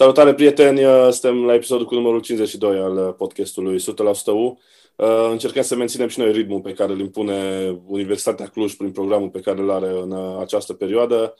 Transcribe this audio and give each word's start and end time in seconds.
Salutare 0.00 0.34
prieteni, 0.34 0.84
uh, 0.84 1.08
suntem 1.10 1.44
la 1.44 1.54
episodul 1.54 1.86
cu 1.86 1.94
numărul 1.94 2.20
52 2.20 2.78
al 2.78 2.96
uh, 2.96 3.14
podcastului 3.16 3.78
100% 3.78 3.82
U. 4.26 4.58
Uh, 4.96 5.28
încercăm 5.30 5.62
să 5.62 5.76
menținem 5.76 6.08
și 6.08 6.18
noi 6.18 6.32
ritmul 6.32 6.60
pe 6.60 6.72
care 6.72 6.92
îl 6.92 7.00
impune 7.00 7.68
Universitatea 7.86 8.46
Cluj 8.46 8.74
prin 8.74 8.92
programul 8.92 9.28
pe 9.28 9.40
care 9.40 9.60
îl 9.60 9.70
are 9.70 9.90
în 9.90 10.38
această 10.40 10.74
perioadă. 10.74 11.34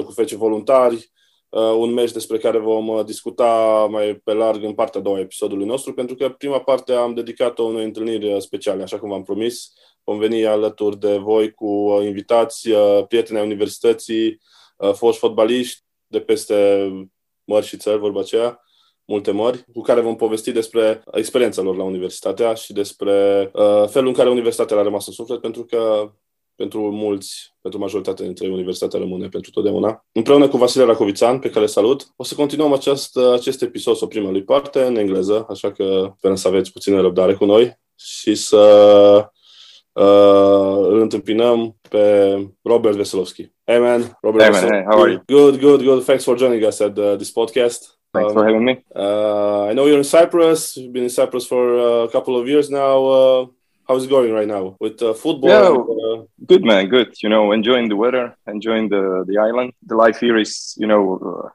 0-0 0.00 0.04
cu 0.04 0.12
fece 0.12 0.36
voluntari, 0.36 1.12
un 1.78 1.92
meci 1.92 2.10
despre 2.12 2.38
care 2.38 2.58
vom 2.58 3.04
discuta 3.04 3.86
mai 3.90 4.14
pe 4.24 4.32
larg 4.32 4.64
în 4.64 4.74
partea 4.74 5.00
a 5.00 5.02
doua 5.02 5.16
a 5.16 5.20
episodului 5.20 5.66
nostru, 5.66 5.94
pentru 5.94 6.14
că 6.14 6.28
prima 6.28 6.60
parte 6.60 6.92
am 6.92 7.14
dedicat-o 7.14 7.62
unei 7.62 7.84
întâlniri 7.84 8.40
speciale, 8.40 8.82
așa 8.82 8.98
cum 8.98 9.08
v-am 9.08 9.22
promis. 9.22 9.72
Vom 10.04 10.18
veni 10.18 10.46
alături 10.46 10.98
de 10.98 11.16
voi 11.16 11.50
cu 11.50 12.00
invitați, 12.04 12.68
prieteni 13.08 13.38
ai 13.38 13.44
universității, 13.44 14.40
foști 14.92 15.20
fotbaliști 15.20 15.82
de 16.06 16.20
peste 16.20 16.88
mări 17.52 17.66
și 17.66 17.76
țări, 17.76 17.98
vorba 17.98 18.20
aceea, 18.20 18.60
multe 19.04 19.30
mări, 19.30 19.64
cu 19.72 19.80
care 19.80 20.00
vom 20.00 20.16
povesti 20.16 20.52
despre 20.52 21.02
experiența 21.12 21.62
lor 21.62 21.76
la 21.76 21.84
universitatea 21.84 22.54
și 22.54 22.72
despre 22.72 23.50
uh, 23.54 23.88
felul 23.88 24.08
în 24.08 24.14
care 24.14 24.30
universitatea 24.30 24.76
a 24.76 24.82
rămas 24.82 25.06
în 25.06 25.12
suflet, 25.12 25.40
pentru 25.40 25.64
că 25.64 26.12
pentru 26.54 26.90
mulți, 26.90 27.54
pentru 27.60 27.80
majoritatea 27.80 28.24
dintre 28.24 28.48
universitatea 28.48 28.98
rămâne 28.98 29.28
pentru 29.28 29.50
totdeauna. 29.50 30.04
Împreună 30.12 30.48
cu 30.48 30.56
Vasile 30.56 30.84
Racovițan, 30.84 31.38
pe 31.38 31.50
care 31.50 31.66
salut, 31.66 32.12
o 32.16 32.24
să 32.24 32.34
continuăm 32.34 32.72
acest, 32.72 33.16
acest 33.16 33.62
episod 33.62 33.96
sau 33.96 34.08
prima 34.08 34.30
lui 34.30 34.44
parte 34.44 34.82
în 34.82 34.96
engleză, 34.96 35.46
așa 35.48 35.72
că 35.72 36.12
sperăm 36.16 36.36
să 36.36 36.48
aveți 36.48 36.72
puțină 36.72 37.00
răbdare 37.00 37.34
cu 37.34 37.44
noi 37.44 37.80
și 37.96 38.34
să 38.34 39.30
uh, 39.92 40.86
îl 40.88 41.00
întâmpinăm 41.00 41.76
pe 41.90 42.36
Robert 42.62 42.96
Veselovski. 42.96 43.52
Hey 43.64 43.78
man, 43.78 44.18
Robert. 44.20 44.42
Hey 44.42 44.52
man, 44.52 44.72
hey, 44.72 44.84
how 44.90 45.00
are 45.02 45.10
you? 45.10 45.22
Good, 45.26 45.60
good, 45.60 45.82
good. 45.82 46.04
Thanks 46.04 46.24
for 46.24 46.36
joining 46.36 46.64
us 46.64 46.80
at 46.80 46.98
uh, 46.98 47.16
this 47.16 47.32
podcast. 47.32 47.80
Thanks 48.12 48.30
um, 48.30 48.36
for 48.36 48.44
having 48.46 48.64
me. 48.64 48.84
Uh, 48.94 49.64
I 49.70 49.72
know 49.72 49.86
you're 49.86 49.98
in 49.98 50.04
Cyprus. 50.04 50.76
You've 50.76 50.92
been 50.92 51.04
in 51.04 51.10
Cyprus 51.10 51.46
for 51.46 51.78
uh, 51.78 52.04
a 52.04 52.10
couple 52.10 52.38
of 52.38 52.46
years 52.46 52.68
now. 52.68 52.96
Uh, 53.06 53.46
how's 53.88 54.04
it 54.04 54.10
going 54.10 54.32
right 54.32 54.48
now 54.48 54.76
with 54.80 55.00
uh, 55.02 55.14
football? 55.14 55.50
Yeah, 55.50 55.68
and, 55.68 56.20
uh, 56.20 56.26
good 56.46 56.64
man, 56.64 56.88
good. 56.88 57.14
You 57.22 57.28
know, 57.28 57.52
enjoying 57.52 57.88
the 57.88 57.96
weather, 57.96 58.36
enjoying 58.46 58.88
the 58.88 59.24
the 59.26 59.38
island. 59.38 59.72
The 59.86 59.96
life 59.96 60.18
here 60.20 60.36
is, 60.38 60.74
you 60.76 60.86
know, 60.86 61.04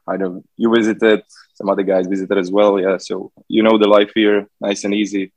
I 0.07 0.17
don't 0.17 0.43
you 0.55 0.73
visited, 0.73 1.21
some 1.53 1.69
other 1.69 1.83
guys 1.83 2.07
visited 2.07 2.37
as 2.37 2.49
well. 2.51 2.79
Yeah, 2.79 2.97
so 2.97 3.31
you 3.47 3.61
know 3.63 3.77
the 3.77 3.89
life 3.97 4.11
here, 4.15 4.47
nice 4.59 4.83
and 4.85 4.93
easy, 4.93 5.31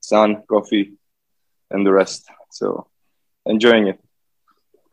sun, 0.00 0.42
coffee, 0.48 0.84
and 1.70 1.86
the 1.86 1.92
rest. 1.92 2.28
So 2.50 2.86
enjoying 3.44 3.88
it. 3.88 3.98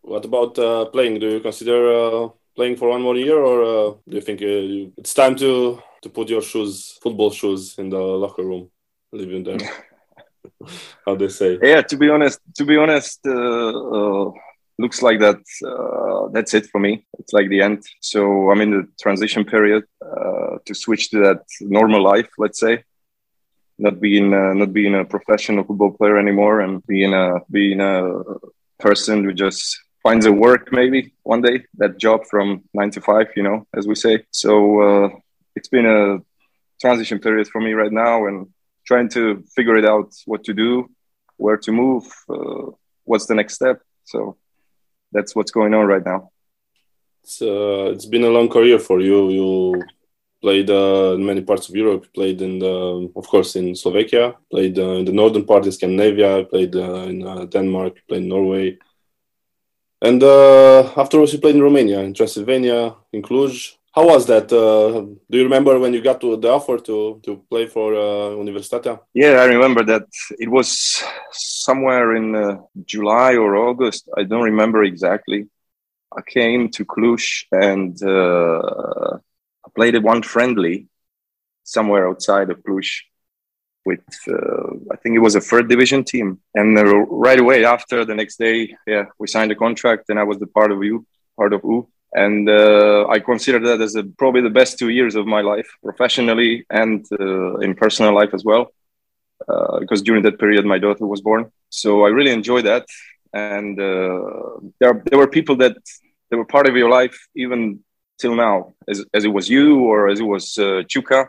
What 0.02 0.25
about 0.25 0.59
uh, 0.59 0.85
playing? 0.85 1.19
Do 1.19 1.30
you 1.30 1.39
consider 1.39 1.80
uh, 1.93 2.30
playing 2.55 2.75
for 2.75 2.89
one 2.89 3.02
more 3.02 3.15
year, 3.15 3.38
or 3.38 3.63
uh, 3.63 3.93
do 4.07 4.15
you 4.17 4.21
think 4.21 4.41
uh, 4.41 4.91
it's 4.97 5.13
time 5.13 5.35
to 5.38 5.81
to 6.02 6.09
put 6.09 6.30
your 6.30 6.41
shoes, 6.41 6.99
football 7.02 7.31
shoes, 7.31 7.75
in 7.77 7.89
the 7.89 7.97
locker 7.97 8.43
room, 8.43 8.69
leaving 9.11 9.43
there? 9.43 9.57
How 11.05 11.15
they 11.15 11.30
say? 11.30 11.57
Yeah, 11.61 11.81
to 11.81 11.97
be 11.97 12.09
honest, 12.09 12.39
to 12.57 12.65
be 12.65 12.77
honest, 12.77 13.19
uh, 13.25 14.31
looks 14.77 15.02
like 15.02 15.19
that. 15.19 15.39
that's 16.33 16.53
it 16.53 16.65
for 16.67 16.80
me. 16.80 17.05
It's 17.19 17.31
like 17.31 17.47
the 17.49 17.61
end. 17.61 17.83
So 18.02 18.52
I'm 18.52 18.61
in 18.61 18.71
the 18.71 18.87
transition 19.02 19.45
period 19.45 19.83
to 20.65 20.73
switch 20.73 21.11
to 21.11 21.19
that 21.19 21.43
normal 21.61 22.03
life. 22.03 22.30
Let's 22.37 22.59
say 22.59 22.83
not 23.77 23.99
being 23.99 24.33
uh, 24.33 24.53
not 24.53 24.73
being 24.73 24.95
a 24.95 25.05
professional 25.05 25.63
football 25.63 25.91
player 25.91 26.17
anymore 26.17 26.61
and 26.61 26.85
being 26.85 27.13
a 27.13 27.39
being 27.52 27.81
a 27.81 28.21
person 28.80 29.23
who 29.23 29.33
just 29.33 29.80
finds 30.02 30.25
a 30.25 30.31
work 30.31 30.71
maybe 30.71 31.13
one 31.23 31.41
day 31.41 31.63
that 31.77 31.97
job 31.97 32.25
from 32.30 32.63
nine 32.73 32.91
to 32.91 33.02
five 33.02 33.27
you 33.35 33.43
know 33.43 33.65
as 33.75 33.88
we 33.88 33.95
say. 33.95 34.25
So 34.31 34.81
uh, 34.81 35.09
it's 35.55 35.69
been 35.69 35.85
a 35.85 36.19
transition 36.81 37.19
period 37.19 37.47
for 37.47 37.61
me 37.61 37.73
right 37.73 37.91
now 37.91 38.27
and 38.27 38.47
trying 38.85 39.09
to 39.09 39.43
figure 39.55 39.77
it 39.77 39.85
out 39.85 40.13
what 40.25 40.43
to 40.43 40.53
do 40.53 40.89
where 41.37 41.58
to 41.58 41.71
move 41.71 42.05
uh, 42.30 42.71
what's 43.05 43.25
the 43.25 43.36
next 43.36 43.55
step. 43.55 43.81
So 44.05 44.37
that's 45.11 45.36
what's 45.36 45.52
going 45.52 45.73
on 45.73 45.86
right 45.86 46.05
now. 46.05 46.31
Uh, 47.42 47.92
it's 47.93 48.05
been 48.05 48.23
a 48.23 48.30
long 48.30 48.49
career 48.49 48.80
for 48.80 48.99
you. 48.99 49.30
You 49.30 49.83
played 50.43 50.70
uh, 50.70 51.15
in 51.15 51.26
many 51.26 51.42
parts 51.42 51.70
of 51.70 51.76
Europe. 51.76 52.04
Played 52.14 52.42
in 52.42 52.59
the, 52.59 53.09
of 53.15 53.26
course, 53.33 53.55
in 53.55 53.76
Slovakia. 53.76 54.36
Played 54.52 54.77
uh, 54.77 54.99
in 54.99 55.05
the 55.05 55.15
northern 55.21 55.45
part 55.45 55.65
of 55.65 55.73
Scandinavia. 55.73 56.43
Played 56.43 56.76
uh, 56.76 57.08
in 57.11 57.26
uh, 57.26 57.45
Denmark. 57.45 57.93
Played 58.08 58.23
in 58.23 58.30
Norway. 58.30 58.77
And 60.02 60.21
uh, 60.21 60.92
afterwards, 60.98 61.31
you 61.31 61.39
played 61.39 61.55
in 61.55 61.64
Romania, 61.64 61.99
in 62.02 62.14
Transylvania, 62.14 62.93
in 63.14 63.21
Cluj. 63.21 63.80
How 63.95 64.05
was 64.05 64.26
that? 64.26 64.52
Uh, 64.52 65.15
do 65.30 65.37
you 65.37 65.45
remember 65.49 65.80
when 65.80 65.93
you 65.93 66.02
got 66.02 66.20
to 66.20 66.36
the 66.36 66.49
offer 66.49 66.77
to 66.89 67.21
to 67.23 67.31
play 67.49 67.67
for 67.67 67.93
Universitatea? 68.43 68.99
Yeah, 69.14 69.33
I 69.43 69.45
remember 69.45 69.86
that. 69.86 70.08
It 70.43 70.49
was 70.49 70.67
somewhere 71.31 72.17
in 72.20 72.27
July 72.93 73.37
or 73.37 73.55
August. 73.70 74.10
I 74.17 74.25
don't 74.25 74.49
remember 74.52 74.83
exactly. 74.83 75.45
I 76.20 76.21
came 76.25 76.73
to 76.75 76.81
Cluj 76.83 77.45
and 77.52 77.93
played 79.76 80.02
one 80.04 80.22
friendly 80.22 80.88
somewhere 81.64 82.08
outside 82.08 82.50
of 82.50 82.64
Cluj 82.64 82.88
with 83.86 84.06
uh, 84.28 84.70
I 84.92 84.95
think 84.98 85.16
it 85.16 85.20
was 85.20 85.36
a 85.36 85.42
third 85.42 85.67
division 85.70 86.04
team. 86.04 86.39
And 86.56 86.78
uh, 86.78 86.86
right 87.26 87.39
away 87.39 87.66
after 87.66 88.06
the 88.06 88.16
next 88.16 88.38
day, 88.38 88.76
yeah, 88.88 89.06
we 89.20 89.28
signed 89.28 89.52
a 89.52 89.56
contract, 89.56 90.10
and 90.10 90.20
I 90.20 90.23
was 90.23 90.39
the 90.39 90.48
part 90.48 90.72
of 90.72 90.84
you, 90.84 91.06
part 91.38 91.54
of 91.54 91.61
U. 91.64 91.88
And 92.14 92.48
uh, 92.48 93.08
I 93.08 93.20
consider 93.20 93.60
that 93.67 93.82
as 93.82 93.95
a, 93.95 94.04
probably 94.04 94.42
the 94.42 94.50
best 94.50 94.78
two 94.78 94.89
years 94.89 95.16
of 95.16 95.26
my 95.26 95.42
life, 95.42 95.67
professionally 95.84 96.66
and 96.70 97.05
uh, 97.20 97.58
in 97.58 97.73
personal 97.73 98.14
life 98.14 98.34
as 98.34 98.44
well, 98.45 98.72
uh, 99.48 99.80
because 99.80 100.02
during 100.04 100.22
that 100.23 100.40
period 100.40 100.64
my 100.66 100.78
daughter 100.78 101.08
was 101.08 101.22
born. 101.22 101.52
So 101.70 102.05
I 102.05 102.10
really 102.10 102.32
enjoyed 102.32 102.66
that. 102.66 102.86
And 103.34 103.80
uh, 103.80 104.60
there, 104.80 105.02
there 105.05 105.17
were 105.17 105.28
people 105.28 105.55
that 105.58 105.76
they 106.30 106.38
were 106.38 106.45
part 106.45 106.67
of 106.67 106.76
your 106.76 106.90
life 106.90 107.17
even 107.36 107.80
till 108.23 108.36
now, 108.48 108.58
as, 108.92 108.98
as 109.17 109.23
it 109.28 109.34
was 109.38 109.45
you 109.56 109.67
or 109.89 109.98
as 110.11 110.17
it 110.23 110.30
was 110.36 110.45
uh, 110.58 110.82
Chuka 110.92 111.22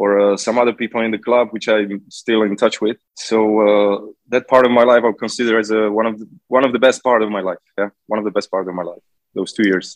or 0.00 0.08
uh, 0.24 0.36
some 0.46 0.56
other 0.62 0.74
people 0.82 1.00
in 1.06 1.10
the 1.16 1.22
club, 1.28 1.46
which 1.54 1.66
I'm 1.74 2.02
still 2.22 2.42
in 2.48 2.54
touch 2.62 2.76
with. 2.84 2.98
So 3.30 3.38
uh, 3.66 3.94
that 4.32 4.44
part 4.52 4.64
of 4.66 4.72
my 4.78 4.84
life, 4.90 5.02
I 5.04 5.08
would 5.10 5.24
consider 5.26 5.54
as 5.62 5.70
a, 5.70 5.80
one 6.00 6.06
of 6.10 6.14
the, 6.20 6.26
one 6.56 6.64
of 6.66 6.72
the 6.74 6.82
best 6.86 6.98
part 7.08 7.20
of 7.24 7.30
my 7.36 7.42
life. 7.50 7.64
Yeah, 7.78 7.90
one 8.12 8.18
of 8.20 8.26
the 8.28 8.34
best 8.36 8.48
part 8.54 8.68
of 8.68 8.74
my 8.80 8.86
life. 8.92 9.04
Those 9.36 9.52
two 9.56 9.66
years. 9.70 9.86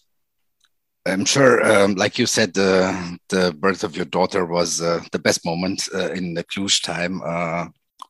I'm 1.13 1.27
sure, 1.35 1.55
um, 1.71 1.91
like 2.03 2.15
you 2.21 2.27
said, 2.37 2.51
the 2.55 2.73
the 3.35 3.45
birth 3.65 3.83
of 3.85 3.95
your 3.99 4.09
daughter 4.17 4.43
was 4.57 4.71
uh, 4.81 5.01
the 5.15 5.23
best 5.27 5.41
moment 5.51 5.79
uh, 5.99 6.11
in 6.19 6.25
the 6.37 6.45
Cluj 6.51 6.75
time. 6.93 7.15
Uh, 7.33 7.65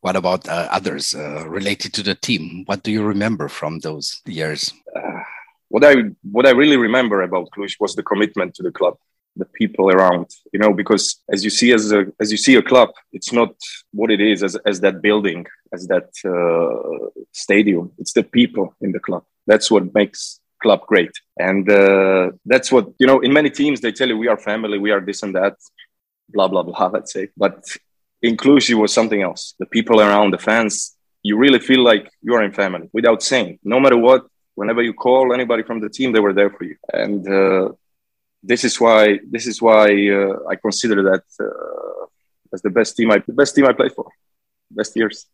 what 0.04 0.16
about 0.16 0.42
uh, 0.48 0.68
others 0.78 1.14
related 1.58 1.90
to 1.94 2.02
the 2.08 2.16
team? 2.28 2.42
What 2.68 2.80
do 2.84 2.90
you 2.96 3.02
remember 3.12 3.46
from 3.48 3.72
those 3.80 4.06
years? 4.38 4.62
What 5.74 5.84
I 5.90 5.94
what 6.36 6.46
I 6.46 6.52
really 6.62 6.78
remember 6.88 7.18
about 7.22 7.50
Cluj 7.54 7.72
was 7.80 7.92
the 7.94 8.06
commitment 8.10 8.50
to 8.56 8.62
the 8.62 8.74
club 8.78 8.94
the 9.36 9.48
people 9.60 9.86
around 9.90 10.26
you 10.52 10.60
know 10.62 10.72
because 10.72 11.04
as 11.34 11.40
you 11.44 11.50
see 11.58 11.70
as 11.72 11.84
a 11.98 12.00
as 12.22 12.28
you 12.32 12.38
see 12.46 12.54
a 12.54 12.62
club 12.70 12.90
it's 13.16 13.32
not 13.32 13.52
what 13.98 14.10
it 14.16 14.20
is 14.20 14.38
as, 14.46 14.54
as 14.70 14.76
that 14.84 15.02
building 15.02 15.44
as 15.72 15.82
that 15.92 16.08
uh, 16.34 17.08
stadium. 17.32 17.84
It's 17.98 18.12
the 18.12 18.22
people 18.22 18.66
in 18.80 18.92
the 18.92 19.00
club. 19.06 19.24
That's 19.50 19.68
what 19.72 19.92
makes 20.00 20.40
club 20.62 20.80
great. 20.92 21.14
And 21.48 21.64
uh, 21.68 22.30
that's 22.52 22.70
what 22.74 22.84
you 23.00 23.06
know 23.08 23.18
in 23.26 23.32
many 23.32 23.50
teams 23.60 23.80
they 23.80 23.92
tell 23.92 24.08
you 24.10 24.16
we 24.16 24.28
are 24.32 24.38
family 24.52 24.78
we 24.86 24.92
are 24.94 25.02
this 25.08 25.22
and 25.24 25.34
that 25.40 25.56
blah 26.34 26.48
blah 26.48 26.62
blah 26.62 26.86
let's 26.96 27.12
say. 27.12 27.24
But 27.44 27.56
in 28.26 28.36
Cluj 28.36 28.64
was 28.82 28.92
something 28.92 29.22
else. 29.28 29.42
The 29.58 29.66
people 29.76 30.00
around 30.00 30.30
the 30.30 30.42
fans 30.50 30.74
you 31.28 31.34
really 31.44 31.62
feel 31.70 31.82
like 31.90 32.04
you 32.22 32.32
are 32.36 32.44
in 32.48 32.52
family 32.52 32.88
without 32.92 33.20
saying 33.30 33.58
no 33.74 33.80
matter 33.80 33.98
what 34.08 34.22
whenever 34.54 34.82
you 34.82 34.94
call 34.94 35.32
anybody 35.32 35.62
from 35.62 35.80
the 35.80 35.88
team 35.88 36.12
they 36.12 36.20
were 36.20 36.32
there 36.32 36.50
for 36.50 36.64
you 36.64 36.76
and 36.92 37.28
uh, 37.28 37.68
this 38.44 38.62
is 38.62 38.80
why 38.80 39.18
this 39.30 39.46
is 39.46 39.60
why 39.60 39.86
uh, 40.08 40.36
I 40.48 40.56
consider 40.56 41.02
that 41.10 41.24
uh, 41.40 42.06
as 42.52 42.62
the 42.62 42.70
best 42.70 42.96
team 42.96 43.10
I 43.10 43.18
the 43.26 43.32
best 43.32 43.54
team 43.54 43.66
I 43.66 43.72
played 43.72 43.92
for, 43.92 44.06
best 44.70 44.94
years. 44.96 45.26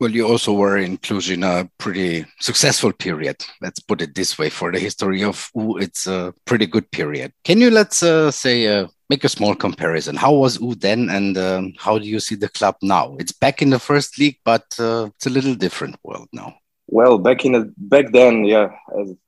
Well, 0.00 0.10
you 0.10 0.26
also 0.26 0.52
were 0.52 0.78
in 0.78 0.92
included 0.92 1.34
in 1.34 1.44
a 1.44 1.68
pretty 1.78 2.24
successful 2.40 2.92
period. 2.92 3.36
Let's 3.60 3.80
put 3.80 4.00
it 4.00 4.14
this 4.14 4.38
way: 4.38 4.48
for 4.48 4.72
the 4.72 4.78
history 4.78 5.22
of 5.22 5.50
U, 5.54 5.76
it's 5.78 6.06
a 6.06 6.34
pretty 6.44 6.66
good 6.66 6.90
period. 6.90 7.32
Can 7.44 7.60
you 7.60 7.70
let's 7.70 8.02
uh, 8.02 8.30
say 8.30 8.66
uh, 8.66 8.88
make 9.10 9.24
a 9.24 9.28
small 9.28 9.54
comparison? 9.54 10.16
How 10.16 10.32
was 10.32 10.60
U 10.60 10.74
then, 10.74 11.10
and 11.10 11.36
um, 11.36 11.74
how 11.78 11.98
do 11.98 12.06
you 12.06 12.20
see 12.20 12.36
the 12.36 12.48
club 12.48 12.76
now? 12.82 13.16
It's 13.18 13.32
back 13.32 13.60
in 13.62 13.70
the 13.70 13.78
first 13.78 14.18
league, 14.18 14.38
but 14.44 14.66
uh, 14.78 15.10
it's 15.14 15.26
a 15.26 15.30
little 15.30 15.54
different 15.54 15.96
world 16.02 16.28
now. 16.32 16.56
Well, 16.92 17.16
back 17.16 17.46
in 17.46 17.52
the, 17.52 17.72
back 17.78 18.12
then, 18.12 18.44
yeah, 18.44 18.68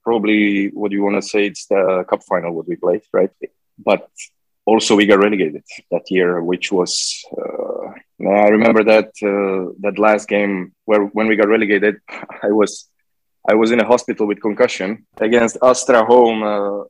probably 0.03 0.69
what 0.69 0.93
you 0.93 1.03
want 1.03 1.17
to 1.17 1.27
say 1.27 1.47
it's 1.47 1.65
the 1.65 2.05
cup 2.07 2.23
final 2.23 2.53
what 2.55 2.69
we 2.69 2.77
played, 2.77 3.01
right? 3.11 3.31
But 3.79 4.07
also 4.67 4.95
we 4.95 5.07
got 5.07 5.21
relegated 5.21 5.65
that 5.91 6.11
year, 6.11 6.43
which 6.43 6.71
was 6.71 7.25
uh, 7.33 7.87
I 8.21 8.49
remember 8.49 8.85
that 8.85 9.09
uh, 9.23 9.73
that 9.81 9.99
last 9.99 10.29
game 10.29 10.75
where 10.85 11.05
when 11.17 11.27
we 11.27 11.37
got 11.37 11.49
relegated, 11.49 12.03
I 12.43 12.49
was 12.49 12.87
I 13.49 13.55
was 13.55 13.71
in 13.71 13.81
a 13.81 13.87
hospital 13.87 14.27
with 14.27 14.43
concussion 14.43 15.07
against 15.17 15.57
Astra 15.63 16.05
home. 16.05 16.43
Uh, 16.43 16.85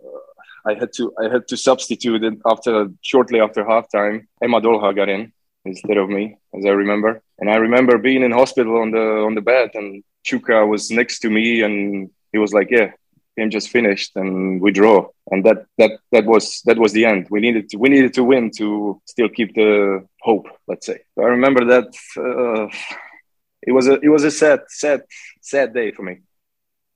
I 0.67 0.75
had 0.75 0.93
to 0.95 1.15
I 1.23 1.29
had 1.35 1.47
to 1.51 1.57
substitute 1.57 2.25
it 2.25 2.35
after 2.45 2.89
shortly 3.01 3.39
after 3.39 3.63
halftime. 3.63 4.27
Emma 4.43 4.61
Dolha 4.61 4.93
got 4.93 5.09
in 5.09 5.33
instead 5.65 5.97
of 5.97 6.09
me, 6.09 6.37
as 6.57 6.65
I 6.65 6.71
remember. 6.71 7.23
And 7.39 7.51
I 7.51 7.57
remember 7.57 7.99
being 7.99 8.23
in 8.23 8.33
hospital 8.33 8.79
on 8.79 8.91
the 8.91 9.07
on 9.27 9.35
the 9.35 9.41
bed, 9.41 9.71
and 9.75 10.03
Chuka 10.27 10.67
was 10.67 10.91
next 10.91 11.21
to 11.21 11.31
me, 11.31 11.63
and 11.63 12.11
he 12.33 12.39
was 12.39 12.53
like, 12.53 12.71
"Yeah, 12.71 12.93
game 13.37 13.51
just 13.51 13.71
finished, 13.71 14.13
and 14.17 14.61
we 14.61 14.71
draw." 14.73 15.09
And 15.31 15.45
that 15.45 15.67
that 15.79 15.93
that 16.13 16.27
was 16.27 16.63
that 16.67 16.79
was 16.79 16.93
the 16.93 17.05
end. 17.05 17.29
We 17.31 17.41
needed 17.41 17.69
to 17.71 17.77
we 17.79 17.89
needed 17.89 18.15
to 18.15 18.25
win 18.25 18.51
to 18.59 19.01
still 19.07 19.29
keep 19.29 19.55
the 19.55 20.07
hope. 20.21 20.49
Let's 20.69 20.87
say. 20.87 20.99
So 21.15 21.23
I 21.25 21.29
remember 21.29 21.65
that. 21.67 21.89
Uh, 22.17 22.69
it 23.67 23.73
was 23.73 23.89
a 23.89 23.95
it 24.01 24.09
was 24.09 24.25
a 24.25 24.31
sad 24.31 24.61
sad 24.69 25.03
sad 25.41 25.73
day 25.73 25.91
for 25.91 26.03
me 26.03 26.19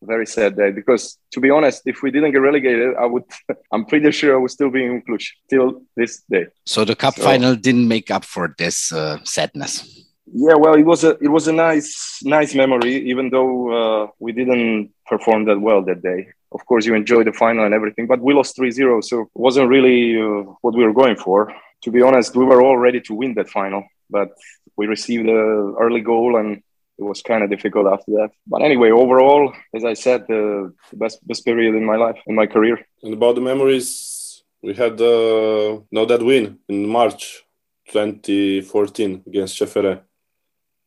very 0.02 0.26
sad 0.26 0.56
day 0.56 0.70
because 0.70 1.18
to 1.32 1.40
be 1.40 1.50
honest 1.50 1.82
if 1.86 2.02
we 2.02 2.10
didn't 2.10 2.32
get 2.32 2.38
relegated 2.38 2.94
i 2.96 3.04
would 3.04 3.24
i'm 3.72 3.84
pretty 3.84 4.10
sure 4.12 4.36
i 4.36 4.38
would 4.38 4.50
still 4.50 4.70
be 4.70 4.84
in 4.84 5.02
Cluj 5.02 5.24
till 5.50 5.82
this 5.96 6.22
day. 6.30 6.46
So 6.64 6.84
the 6.84 6.94
cup 6.94 7.14
so, 7.16 7.22
final 7.22 7.56
didn't 7.56 7.88
make 7.88 8.10
up 8.10 8.24
for 8.24 8.54
this 8.58 8.92
uh, 8.92 9.18
sadness? 9.24 10.04
Yeah 10.26 10.54
well 10.54 10.74
it 10.74 10.84
was 10.84 11.04
a 11.04 11.16
it 11.20 11.28
was 11.28 11.48
a 11.48 11.52
nice 11.52 12.20
nice 12.22 12.54
memory 12.54 12.94
even 13.10 13.30
though 13.30 13.52
uh, 13.78 14.06
we 14.18 14.32
didn't 14.32 14.90
perform 15.06 15.46
that 15.46 15.60
well 15.60 15.82
that 15.82 16.02
day. 16.02 16.28
Of 16.52 16.64
course 16.64 16.86
you 16.86 16.94
enjoy 16.94 17.24
the 17.24 17.32
final 17.32 17.64
and 17.64 17.74
everything 17.74 18.06
but 18.06 18.20
we 18.20 18.34
lost 18.34 18.56
3-0 18.56 19.02
so 19.04 19.22
it 19.22 19.28
wasn't 19.34 19.68
really 19.68 20.20
uh, 20.20 20.42
what 20.62 20.74
we 20.74 20.84
were 20.84 20.92
going 20.92 21.16
for. 21.16 21.52
To 21.82 21.90
be 21.90 22.02
honest 22.02 22.36
we 22.36 22.44
were 22.44 22.62
all 22.62 22.76
ready 22.76 23.00
to 23.02 23.14
win 23.14 23.34
that 23.34 23.48
final 23.48 23.84
but 24.10 24.30
we 24.76 24.86
received 24.86 25.28
an 25.28 25.74
early 25.78 26.00
goal 26.00 26.36
and 26.36 26.62
it 26.98 27.04
was 27.04 27.22
kind 27.22 27.42
of 27.44 27.50
difficult 27.50 27.86
after 27.86 28.12
that. 28.12 28.30
But 28.46 28.62
anyway, 28.62 28.90
overall, 28.90 29.52
as 29.74 29.84
I 29.84 29.94
said, 29.94 30.26
the, 30.28 30.72
the 30.90 30.96
best 30.96 31.26
best 31.26 31.44
period 31.44 31.74
in 31.74 31.84
my 31.84 31.96
life, 31.96 32.18
in 32.26 32.34
my 32.34 32.46
career. 32.46 32.76
And 33.02 33.14
about 33.14 33.36
the 33.36 33.40
memories, 33.40 34.42
we 34.62 34.74
had 34.74 35.00
uh, 35.00 35.80
now 35.90 36.04
that 36.06 36.22
win 36.22 36.58
in 36.68 36.88
March 36.88 37.44
2014 37.88 39.22
against 39.26 39.58
CFR. 39.58 40.00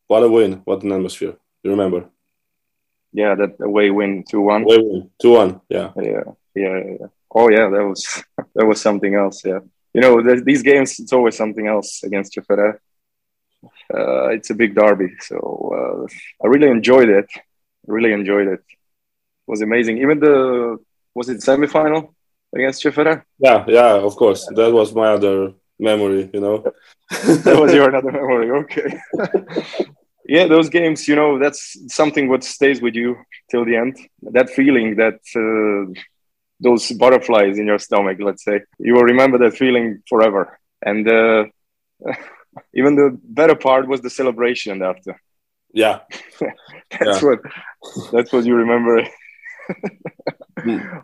What 0.08 0.24
a 0.24 0.30
win! 0.30 0.62
What 0.66 0.84
an 0.84 0.92
atmosphere! 0.92 1.36
You 1.64 1.72
remember? 1.72 2.10
Yeah, 3.14 3.36
that 3.36 3.56
away 3.62 3.90
win 3.92 4.24
two 4.30 4.42
one. 4.42 4.64
Away 4.64 4.80
win 4.80 5.10
two 5.22 5.32
one. 5.32 5.62
Yeah. 5.70 5.92
Yeah, 5.96 6.24
yeah, 6.56 6.84
yeah. 7.00 7.08
Oh 7.34 7.50
yeah, 7.50 7.70
that 7.70 7.86
was 7.88 8.24
that 8.56 8.66
was 8.66 8.82
something 8.82 9.16
else. 9.16 9.46
Yeah. 9.46 9.60
You 9.94 10.02
know, 10.02 10.22
these 10.22 10.64
games, 10.64 11.00
it's 11.00 11.12
always 11.12 11.36
something 11.36 11.68
else 11.68 12.04
against 12.04 12.34
CFR 12.34 12.80
uh, 13.94 14.28
it's 14.30 14.50
a 14.50 14.56
big 14.56 14.76
derby. 14.76 15.10
So 15.20 15.38
uh, 15.78 16.44
I 16.44 16.48
really 16.48 16.70
enjoyed 16.70 17.10
it. 17.10 17.30
Really 17.88 18.14
enjoyed 18.14 18.48
it. 18.48 18.64
It 18.70 19.48
was 19.48 19.62
amazing. 19.62 19.98
Even 19.98 20.20
the 20.20 20.78
was 21.14 21.30
it 21.30 21.40
semifinal 21.40 22.14
against 22.56 22.84
CFR? 22.84 23.24
Yeah, 23.40 23.66
yeah, 23.68 23.94
of 23.96 24.16
course. 24.16 24.48
That 24.56 24.72
was 24.72 24.94
my 24.94 25.08
other 25.08 25.54
memory. 25.80 26.30
You 26.34 26.42
know, 26.42 26.58
that 27.46 27.58
was 27.60 27.74
your 27.74 27.90
another 27.90 28.12
memory. 28.12 28.52
Okay. 28.52 29.00
yeah, 30.26 30.46
those 30.48 30.70
games. 30.70 31.08
You 31.08 31.16
know, 31.16 31.40
that's 31.40 31.78
something 31.94 32.30
what 32.30 32.44
stays 32.44 32.82
with 32.82 32.96
you 32.96 33.18
till 33.50 33.66
the 33.66 33.76
end. 33.76 33.98
That 34.22 34.50
feeling 34.50 34.96
that. 34.98 35.20
Uh, 35.36 36.00
those 36.64 36.92
butterflies 36.92 37.58
in 37.58 37.66
your 37.66 37.80
stomach, 37.80 38.20
let's 38.22 38.44
say, 38.44 38.62
you 38.78 38.94
will 38.94 39.02
remember 39.04 39.38
that 39.40 39.58
feeling 39.58 40.04
forever. 40.08 40.60
And 40.86 41.08
uh, 41.08 41.46
even 42.74 42.96
the 42.96 43.18
better 43.24 43.56
part 43.56 43.88
was 43.88 44.02
the 44.02 44.10
celebration 44.10 44.82
after. 44.82 45.20
Yeah, 45.74 46.00
that's 46.90 47.22
yeah. 47.22 47.30
what 47.30 47.40
that's 48.12 48.34
what 48.34 48.46
you 48.46 48.56
remember. 48.56 49.04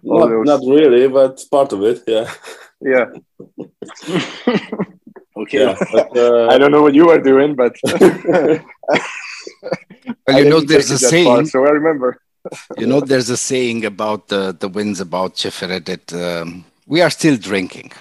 not, 0.04 0.46
not 0.46 0.62
really, 0.68 1.08
but 1.08 1.42
part 1.50 1.74
of 1.74 1.84
it. 1.84 2.04
Yeah. 2.08 2.32
Yeah. 2.82 3.06
okay. 5.38 5.64
Yeah, 5.66 5.76
but, 5.92 6.18
uh, 6.18 6.48
I 6.48 6.58
don't 6.58 6.72
know 6.72 6.82
what 6.82 6.94
you 6.94 7.10
are 7.10 7.20
doing, 7.20 7.56
but 7.56 7.76
well, 7.84 8.60
you 10.30 10.50
know, 10.50 10.60
there's 10.60 10.92
a 10.92 10.98
saying. 10.98 11.26
Far, 11.26 11.46
so 11.46 11.66
I 11.66 11.70
remember. 11.70 12.22
you 12.78 12.88
know, 12.88 13.00
there's 13.02 13.30
a 13.30 13.38
saying 13.38 13.86
about 13.86 14.28
the 14.28 14.56
the 14.58 14.68
wins 14.68 15.00
about 15.00 15.36
CFR 15.36 15.84
that 15.86 16.14
um, 16.14 16.66
we 16.86 17.02
are 17.02 17.10
still 17.10 17.38
drinking. 17.38 17.92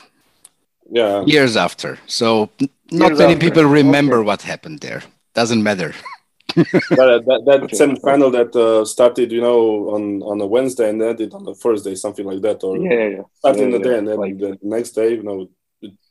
Yeah. 0.91 1.25
Years 1.25 1.57
after, 1.57 1.99
so 2.07 2.51
not 2.91 3.13
many 3.13 3.35
after. 3.35 3.39
people 3.39 3.65
remember 3.65 4.19
okay. 4.19 4.27
what 4.27 4.43
happened 4.43 4.81
there. 4.81 5.03
Doesn't 5.35 5.63
matter. 5.63 5.95
that, 6.55 7.25
that, 7.27 7.43
that 7.47 7.63
okay. 7.65 7.77
semi-final 7.77 8.31
that 8.31 8.55
uh, 8.55 8.85
started, 8.85 9.33
you 9.33 9.41
know, 9.41 9.91
on, 9.91 10.23
on 10.23 10.41
a 10.41 10.47
Wednesday 10.47 10.89
and 10.89 11.03
ended 11.03 11.35
on 11.35 11.47
a 11.49 11.55
Thursday, 11.55 11.95
something 11.95 12.25
like 12.25 12.41
that, 12.43 12.63
or 12.63 12.79
yeah, 12.79 13.09
yeah. 13.09 13.23
started 13.35 13.59
yeah, 13.59 13.65
in 13.65 13.71
the 13.73 13.79
day 13.81 13.99
and 13.99 14.09
then 14.09 14.17
like, 14.17 14.39
the 14.39 14.59
next 14.63 14.91
day, 14.91 15.15
you 15.15 15.23
know, 15.23 15.49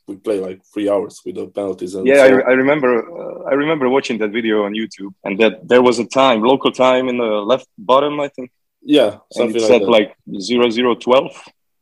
we 0.06 0.16
play 0.16 0.40
like 0.40 0.60
three 0.72 0.88
hours 0.88 1.20
with 1.24 1.34
the 1.34 1.46
penalties. 1.48 1.94
And 1.94 2.06
yeah, 2.06 2.26
so. 2.26 2.38
I, 2.38 2.50
I, 2.50 2.52
remember. 2.52 2.90
Uh, 2.94 3.50
I 3.50 3.54
remember 3.54 3.88
watching 3.88 4.18
that 4.18 4.30
video 4.30 4.64
on 4.64 4.72
YouTube, 4.72 5.12
and 5.24 5.38
that 5.40 5.66
there 5.66 5.82
was 5.82 5.98
a 5.98 6.06
time, 6.06 6.42
local 6.42 6.70
time, 6.70 7.08
in 7.08 7.18
the 7.18 7.24
left 7.24 7.68
bottom, 7.76 8.20
I 8.20 8.28
think. 8.28 8.50
Yeah, 8.82 9.18
something 9.32 9.56
and 9.56 9.64
it 9.64 9.66
said 9.66 9.82
like, 9.82 10.14
like 10.28 10.40
zero 10.40 10.70
zero 10.70 10.94
twelve. 10.94 11.32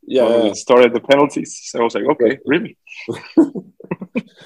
Yeah, 0.06 0.44
yeah. 0.44 0.52
started 0.52 0.92
the 0.92 1.00
penalties. 1.00 1.60
So 1.64 1.80
I 1.80 1.84
was 1.84 1.94
like, 1.94 2.04
okay, 2.04 2.38
really. 2.44 2.76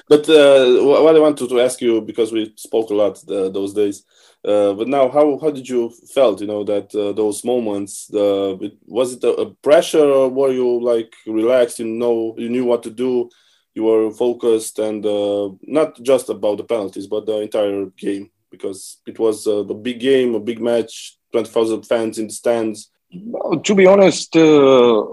but 0.07 0.29
uh, 0.29 0.83
what 0.83 1.15
I 1.15 1.19
wanted 1.19 1.49
to 1.49 1.61
ask 1.61 1.81
you 1.81 2.01
because 2.01 2.31
we 2.31 2.53
spoke 2.55 2.89
a 2.89 2.95
lot 2.95 3.17
uh, 3.29 3.49
those 3.49 3.73
days. 3.73 4.03
Uh, 4.45 4.73
but 4.73 4.87
now, 4.87 5.09
how 5.09 5.37
how 5.39 5.51
did 5.51 5.67
you 5.67 5.91
felt? 6.13 6.39
You 6.39 6.47
know 6.47 6.63
that 6.63 6.95
uh, 6.95 7.11
those 7.11 7.43
moments. 7.43 8.07
The 8.07 8.57
it, 8.61 8.77
was 8.85 9.13
it 9.13 9.23
a, 9.23 9.33
a, 9.33 9.53
pressure, 9.55 10.09
or 10.09 10.29
were 10.29 10.51
you 10.51 10.81
like 10.81 11.13
relaxed? 11.27 11.79
You 11.79 11.87
know, 11.87 12.35
you 12.37 12.47
knew 12.47 12.63
what 12.63 12.83
to 12.83 12.89
do. 12.89 13.29
You 13.75 13.83
were 13.83 14.11
focused, 14.11 14.79
and 14.79 15.05
uh, 15.05 15.49
not 15.63 16.01
just 16.01 16.29
about 16.29 16.57
the 16.57 16.63
penalties, 16.63 17.07
but 17.07 17.25
the 17.25 17.41
entire 17.41 17.85
game 17.97 18.31
because 18.49 19.01
it 19.05 19.19
was 19.19 19.45
a 19.45 19.63
big 19.63 19.99
game, 19.99 20.35
a 20.35 20.39
big 20.39 20.61
match, 20.61 21.17
twenty 21.33 21.49
thousand 21.49 21.83
fans 21.83 22.17
in 22.17 22.27
the 22.27 22.33
stands. 22.33 22.89
Well, 23.11 23.59
to 23.59 23.75
be 23.75 23.87
honest, 23.87 24.35
uh, 24.37 25.03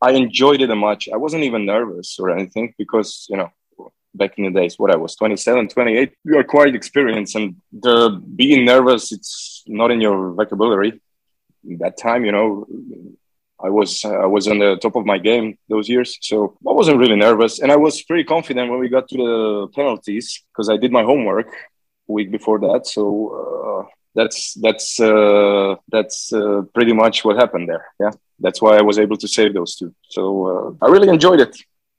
I 0.00 0.12
enjoyed 0.12 0.60
it 0.60 0.70
a 0.70 0.76
much. 0.76 1.08
I 1.12 1.16
wasn't 1.16 1.44
even 1.44 1.66
nervous 1.66 2.18
or 2.18 2.30
anything 2.30 2.74
because 2.78 3.26
you 3.28 3.36
know 3.36 3.50
back 4.14 4.38
in 4.38 4.44
the 4.44 4.50
days, 4.50 4.78
what 4.78 4.90
I 4.90 4.96
was 4.96 5.16
27, 5.16 5.68
28, 5.68 6.12
you 6.24 6.38
are 6.38 6.44
quite 6.44 6.74
experienced 6.74 7.34
and 7.34 7.56
the 7.72 8.22
being 8.36 8.64
nervous, 8.64 9.12
it's 9.12 9.64
not 9.66 9.90
in 9.90 10.00
your 10.00 10.32
vocabulary. 10.32 11.00
That 11.78 11.98
time, 11.98 12.24
you 12.24 12.32
know, 12.32 12.66
I 13.62 13.70
was 13.70 14.04
I 14.04 14.26
was 14.26 14.46
on 14.48 14.58
the 14.58 14.76
top 14.76 14.96
of 14.96 15.06
my 15.06 15.18
game 15.18 15.58
those 15.68 15.88
years, 15.88 16.18
so 16.20 16.58
I 16.68 16.72
wasn't 16.72 16.98
really 16.98 17.16
nervous, 17.16 17.60
and 17.60 17.72
I 17.72 17.76
was 17.76 18.02
pretty 18.02 18.24
confident 18.24 18.70
when 18.70 18.78
we 18.78 18.88
got 18.88 19.08
to 19.08 19.16
the 19.16 19.68
penalties 19.74 20.44
because 20.52 20.68
I 20.68 20.76
did 20.76 20.92
my 20.92 21.02
homework 21.02 21.48
week 22.06 22.30
before 22.30 22.58
that. 22.60 22.86
So 22.86 23.02
uh, 23.40 23.93
that's 24.14 24.54
that's 24.54 25.00
uh, 25.00 25.76
that's 25.90 26.32
uh, 26.32 26.62
pretty 26.74 26.92
much 26.92 27.24
what 27.24 27.36
happened 27.36 27.68
there. 27.68 27.84
Yeah, 27.98 28.12
that's 28.38 28.62
why 28.62 28.76
I 28.76 28.82
was 28.82 28.98
able 28.98 29.16
to 29.16 29.28
save 29.28 29.54
those 29.54 29.76
two. 29.76 29.94
So 30.08 30.78
uh, 30.80 30.86
I 30.86 30.90
really 30.90 31.08
enjoyed 31.08 31.40
it. 31.40 31.56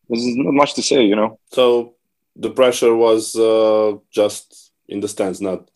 There's 0.07 0.25
not 0.35 0.53
much 0.53 0.73
to 0.75 0.81
say, 0.81 1.03
you 1.03 1.15
know. 1.15 1.39
So 1.51 1.95
the 2.35 2.51
pressure 2.51 2.95
was 2.95 3.35
uh, 3.35 3.97
just 4.11 4.71
in 4.87 4.99
the 4.99 5.07
stands, 5.07 5.41
not 5.41 5.69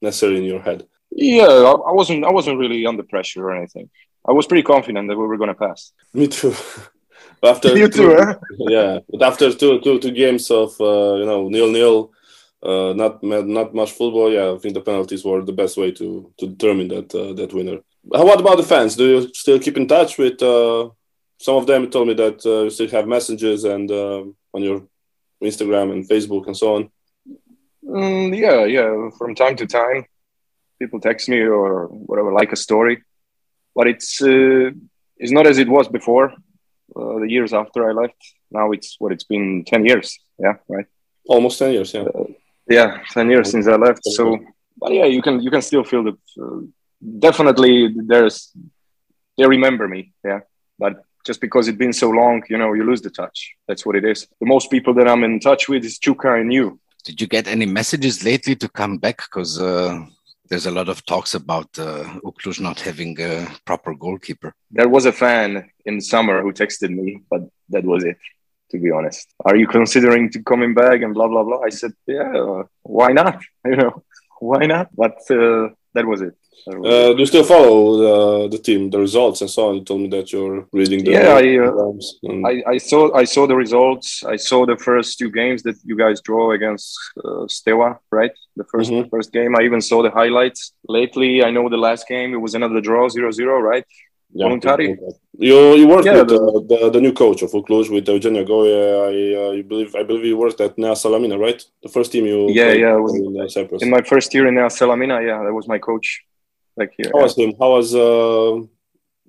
necessarily 0.00 0.38
in 0.38 0.44
your 0.44 0.60
head. 0.60 0.86
Yeah, 1.10 1.46
I, 1.46 1.92
wasn't. 1.92 2.24
I 2.24 2.30
wasn't 2.30 2.58
really 2.58 2.86
under 2.86 3.02
pressure 3.02 3.44
or 3.44 3.56
anything. 3.56 3.90
I 4.26 4.32
was 4.32 4.46
pretty 4.46 4.62
confident 4.62 5.08
that 5.08 5.16
we 5.16 5.26
were 5.26 5.38
going 5.38 5.48
to 5.48 5.54
pass. 5.54 5.92
Me 6.14 6.28
too. 6.28 6.54
after 7.42 7.76
you 7.76 7.88
too, 7.88 8.14
huh? 8.16 8.34
yeah. 8.58 8.98
But 9.08 9.22
after 9.22 9.52
two, 9.52 9.80
two, 9.80 9.98
two 9.98 10.12
games 10.12 10.50
of 10.50 10.80
uh, 10.80 11.14
you 11.16 11.26
know 11.26 11.48
nil 11.48 11.70
nil, 11.70 12.12
uh, 12.62 12.92
not 12.94 13.22
not 13.22 13.74
much 13.74 13.92
football. 13.92 14.32
Yeah, 14.32 14.52
I 14.52 14.58
think 14.58 14.74
the 14.74 14.80
penalties 14.80 15.24
were 15.24 15.42
the 15.42 15.52
best 15.52 15.76
way 15.76 15.90
to 15.92 16.32
to 16.38 16.46
determine 16.46 16.88
that 16.88 17.14
uh, 17.14 17.32
that 17.34 17.52
winner. 17.52 17.78
What 18.02 18.40
about 18.40 18.56
the 18.56 18.62
fans? 18.62 18.96
Do 18.96 19.04
you 19.04 19.34
still 19.34 19.58
keep 19.58 19.76
in 19.76 19.86
touch 19.86 20.18
with? 20.18 20.42
Uh, 20.42 20.90
some 21.38 21.56
of 21.56 21.66
them 21.66 21.90
told 21.90 22.08
me 22.08 22.14
that 22.14 22.44
uh, 22.44 22.64
you 22.64 22.70
still 22.70 22.88
have 22.88 23.08
messages 23.08 23.64
and 23.64 23.90
uh, 23.90 24.24
on 24.52 24.62
your 24.62 24.82
Instagram 25.42 25.90
and 25.92 26.08
Facebook 26.08 26.46
and 26.46 26.56
so 26.56 26.74
on? 26.76 26.90
Mm, 27.82 28.36
yeah, 28.36 28.64
yeah. 28.66 29.08
From 29.16 29.34
time 29.34 29.56
to 29.56 29.66
time, 29.66 30.04
people 30.78 31.00
text 31.00 31.28
me 31.28 31.40
or 31.40 31.86
whatever, 31.86 32.30
like 32.32 32.52
a 32.52 32.56
story, 32.56 33.02
but 33.74 33.86
it's 33.86 34.20
uh, 34.22 34.70
it's 35.16 35.32
not 35.32 35.46
as 35.46 35.58
it 35.58 35.68
was 35.68 35.88
before. 35.88 36.32
Uh, 36.94 37.20
the 37.20 37.30
years 37.30 37.54
after 37.54 37.88
I 37.88 37.92
left, 37.92 38.20
now 38.50 38.72
it's 38.72 38.96
what 38.98 39.12
it's 39.12 39.24
been 39.24 39.64
ten 39.64 39.86
years. 39.86 40.18
Yeah, 40.38 40.54
right. 40.68 40.86
Almost 41.26 41.58
ten 41.58 41.72
years. 41.72 41.94
Yeah. 41.94 42.02
Uh, 42.02 42.24
yeah, 42.70 42.98
ten 43.12 43.28
years 43.30 43.50
since 43.50 43.66
I 43.68 43.76
left. 43.76 44.04
So, 44.04 44.38
but 44.78 44.92
yeah, 44.92 45.06
you 45.06 45.22
can 45.22 45.40
you 45.44 45.50
can 45.50 45.62
still 45.62 45.84
feel 45.84 46.04
the 46.08 46.14
Uh, 46.40 46.60
definitely, 47.18 47.74
there's 48.10 48.36
they 49.36 49.46
remember 49.46 49.86
me. 49.88 50.12
Yeah, 50.24 50.40
but 50.78 50.92
just 51.28 51.40
because 51.40 51.68
it's 51.68 51.78
been 51.84 51.92
so 51.92 52.08
long, 52.10 52.42
you 52.48 52.58
know, 52.60 52.72
you 52.72 52.84
lose 52.90 53.02
the 53.02 53.10
touch. 53.10 53.38
That's 53.68 53.84
what 53.86 53.96
it 53.96 54.04
is. 54.04 54.26
The 54.40 54.46
most 54.54 54.70
people 54.70 54.92
that 54.94 55.06
I'm 55.08 55.24
in 55.24 55.40
touch 55.40 55.68
with 55.68 55.84
is 55.84 55.98
Chuka 55.98 56.40
and 56.40 56.52
you. 56.52 56.80
Did 57.04 57.20
you 57.20 57.26
get 57.26 57.46
any 57.46 57.66
messages 57.66 58.24
lately 58.24 58.56
to 58.56 58.68
come 58.68 58.98
back? 58.98 59.18
Because 59.26 59.60
uh, 59.60 59.92
there's 60.48 60.66
a 60.66 60.70
lot 60.78 60.88
of 60.88 61.04
talks 61.12 61.34
about 61.34 61.68
uh, 61.78 62.04
U 62.24 62.32
Cluj 62.38 62.60
not 62.60 62.78
having 62.80 63.12
a 63.20 63.32
proper 63.64 63.94
goalkeeper. 63.94 64.50
There 64.70 64.88
was 64.88 65.04
a 65.06 65.12
fan 65.12 65.70
in 65.88 66.00
summer 66.00 66.36
who 66.42 66.52
texted 66.52 66.90
me, 66.90 67.06
but 67.30 67.42
that 67.72 67.84
was 67.84 68.02
it. 68.04 68.18
To 68.70 68.78
be 68.78 68.90
honest, 68.90 69.32
are 69.44 69.56
you 69.56 69.66
considering 69.66 70.30
to 70.32 70.42
coming 70.42 70.74
back 70.74 71.02
and 71.02 71.12
blah 71.12 71.28
blah 71.28 71.44
blah? 71.44 71.60
I 71.60 71.70
said, 71.70 71.92
yeah, 72.06 72.62
why 72.82 73.12
not? 73.12 73.40
You 73.64 73.76
know, 73.76 74.02
why 74.40 74.66
not? 74.66 74.88
But 74.94 75.18
uh, 75.30 75.68
that 75.94 76.06
was 76.06 76.22
it. 76.22 76.34
Uh, 76.68 77.12
do 77.14 77.16
you 77.18 77.26
still 77.26 77.44
follow 77.44 77.96
the, 78.48 78.56
the 78.56 78.62
team, 78.62 78.90
the 78.90 78.98
results, 78.98 79.40
and 79.40 79.50
so 79.50 79.68
on? 79.68 79.76
You 79.76 79.84
told 79.84 80.02
me 80.02 80.08
that 80.08 80.32
you're 80.32 80.66
reading 80.72 81.04
the. 81.04 81.12
Yeah, 81.12 81.34
I, 81.34 81.58
uh, 81.58 82.46
I, 82.46 82.74
I, 82.74 82.78
saw 82.78 83.14
I 83.14 83.24
saw 83.24 83.46
the 83.46 83.56
results. 83.56 84.22
I 84.24 84.36
saw 84.36 84.66
the 84.66 84.76
first 84.76 85.18
two 85.18 85.30
games 85.30 85.62
that 85.62 85.76
you 85.84 85.96
guys 85.96 86.20
draw 86.20 86.52
against 86.52 86.98
uh, 87.24 87.46
Steaua, 87.46 87.98
right? 88.10 88.32
The 88.56 88.64
1st 88.64 88.90
mm-hmm. 88.90 89.08
first 89.08 89.32
game. 89.32 89.56
I 89.56 89.62
even 89.62 89.80
saw 89.80 90.02
the 90.02 90.10
highlights. 90.10 90.74
Lately, 90.86 91.42
I 91.42 91.50
know 91.50 91.68
the 91.68 91.78
last 91.78 92.06
game 92.08 92.34
it 92.34 92.40
was 92.40 92.54
another 92.54 92.80
draw, 92.80 93.08
0-0, 93.08 93.62
right? 93.62 93.84
Voluntari. 94.34 94.96
You 95.38 95.74
you 95.74 95.88
worked 95.88 96.06
yeah, 96.06 96.18
with 96.18 96.28
the, 96.28 96.36
uh, 96.36 96.60
the, 96.70 96.90
the 96.90 97.00
new 97.00 97.12
coach 97.12 97.42
of 97.42 97.50
Ucluj 97.50 97.90
with 97.90 98.08
Eugen 98.08 98.34
Neagoe. 98.34 98.62
I 99.08 99.58
uh, 99.58 99.62
believe 99.62 99.94
I 99.94 100.02
believe 100.02 100.24
you 100.24 100.36
worked 100.36 100.60
at 100.60 100.76
Nea 100.78 100.94
Salamina, 100.94 101.38
right? 101.38 101.60
The 101.82 101.88
first 101.88 102.12
team 102.12 102.26
you 102.26 102.50
yeah 102.50 102.72
yeah 102.72 102.96
in, 102.96 103.36
uh, 103.40 103.78
in, 103.80 103.90
my 103.90 104.02
first 104.02 104.32
year 104.34 104.46
in 104.46 104.54
Nea 104.54 104.68
Salamina. 104.68 105.24
Yeah, 105.26 105.42
that 105.42 105.52
was 105.52 105.66
my 105.66 105.78
coach 105.78 106.22
like 106.76 106.92
here. 106.96 107.10
How 107.12 107.22
was 107.22 107.36
him? 107.36 107.54
How 107.58 107.70
was 107.70 107.94
uh, 107.94 108.52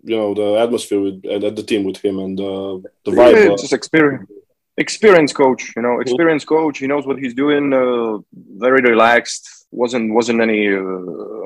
you 0.10 0.18
know 0.20 0.34
the 0.34 0.60
atmosphere 0.60 1.02
with 1.02 1.26
at 1.26 1.56
the 1.56 1.64
team 1.64 1.84
with 1.84 1.98
him 2.06 2.20
and 2.20 2.40
uh, 2.40 2.78
the 3.06 3.12
vibe? 3.12 3.34
Yeah, 3.34 3.56
just 3.56 3.74
experience, 3.74 4.30
experience 4.78 5.34
coach. 5.34 5.74
You 5.76 5.82
know, 5.82 6.00
experience 6.00 6.44
coach. 6.46 6.80
He 6.80 6.88
knows 6.88 7.06
what 7.08 7.18
he's 7.18 7.34
doing. 7.34 7.74
Uh, 7.74 8.20
very 8.66 8.82
relaxed. 8.82 9.44
wasn't 9.72 10.14
wasn't 10.14 10.42
any. 10.42 10.62
Uh, 10.68 11.41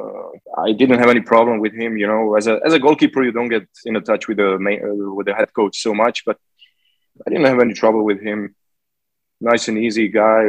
I 0.65 0.71
didn't 0.71 0.99
have 0.99 1.09
any 1.09 1.21
problem 1.21 1.59
with 1.59 1.73
him. 1.73 1.97
You 1.97 2.07
know, 2.07 2.35
as 2.35 2.47
a 2.47 2.59
as 2.65 2.73
a 2.73 2.79
goalkeeper, 2.79 3.23
you 3.23 3.31
don't 3.31 3.49
get 3.49 3.67
in 3.85 4.01
touch 4.03 4.27
with 4.27 4.37
the 4.37 4.57
main, 4.59 4.79
uh, 4.83 5.13
with 5.13 5.27
the 5.27 5.35
head 5.35 5.53
coach 5.53 5.75
so 5.81 5.93
much, 5.93 6.25
but 6.25 6.37
I 7.25 7.29
didn't 7.29 7.45
have 7.45 7.59
any 7.59 7.73
trouble 7.73 8.03
with 8.03 8.21
him 8.21 8.55
nice 9.41 9.67
and 9.67 9.77
easy 9.77 10.07
guy. 10.07 10.43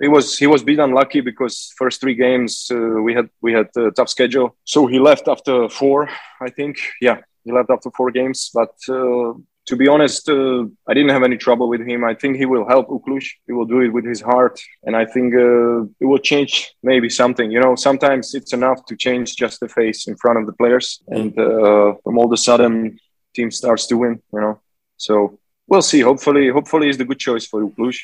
He 0.00 0.08
was 0.08 0.38
he 0.38 0.46
was 0.46 0.62
a 0.62 0.64
bit 0.64 0.78
unlucky 0.78 1.20
because 1.20 1.72
first 1.76 2.00
three 2.00 2.14
games 2.14 2.68
uh, 2.70 3.00
we 3.06 3.14
had 3.14 3.28
we 3.40 3.52
had 3.52 3.68
a 3.76 3.90
tough 3.90 4.08
schedule, 4.08 4.56
so 4.64 4.86
he 4.86 4.98
left 4.98 5.28
after 5.28 5.68
four. 5.68 6.08
I 6.40 6.50
think, 6.50 6.76
yeah, 7.00 7.18
he 7.44 7.52
left 7.52 7.70
after 7.70 7.90
four 7.90 8.10
games. 8.10 8.50
But 8.52 8.74
uh, 8.88 9.34
to 9.66 9.76
be 9.76 9.88
honest, 9.88 10.28
uh, 10.28 10.64
I 10.88 10.94
didn't 10.94 11.10
have 11.10 11.22
any 11.22 11.36
trouble 11.36 11.68
with 11.68 11.82
him. 11.86 12.04
I 12.04 12.14
think 12.14 12.36
he 12.36 12.46
will 12.46 12.66
help 12.66 12.86
U 12.88 13.02
Cluj. 13.06 13.24
He 13.46 13.52
will 13.52 13.66
do 13.66 13.80
it 13.80 13.92
with 13.96 14.06
his 14.06 14.20
heart, 14.20 14.60
and 14.84 14.94
I 14.96 15.04
think 15.04 15.34
uh, 15.34 15.82
it 16.02 16.06
will 16.10 16.24
change 16.30 16.52
maybe 16.82 17.08
something. 17.10 17.50
You 17.50 17.60
know, 17.60 17.74
sometimes 17.74 18.34
it's 18.34 18.52
enough 18.52 18.84
to 18.86 18.96
change 18.96 19.36
just 19.36 19.60
the 19.60 19.68
face 19.68 20.06
in 20.06 20.16
front 20.16 20.38
of 20.38 20.46
the 20.46 20.56
players, 20.60 21.02
and 21.08 21.30
uh, 21.38 21.94
from 22.02 22.18
all 22.18 22.26
of 22.26 22.32
a 22.32 22.42
sudden, 22.48 22.98
team 23.34 23.50
starts 23.50 23.86
to 23.88 23.96
win. 23.96 24.22
You 24.32 24.40
know, 24.40 24.60
so 24.96 25.38
we'll 25.66 25.88
see. 25.92 26.00
Hopefully, 26.00 26.48
hopefully, 26.48 26.88
it's 26.88 26.98
the 26.98 27.04
good 27.10 27.20
choice 27.28 27.46
for 27.46 27.60
U 27.60 27.72
Cluj 27.76 27.96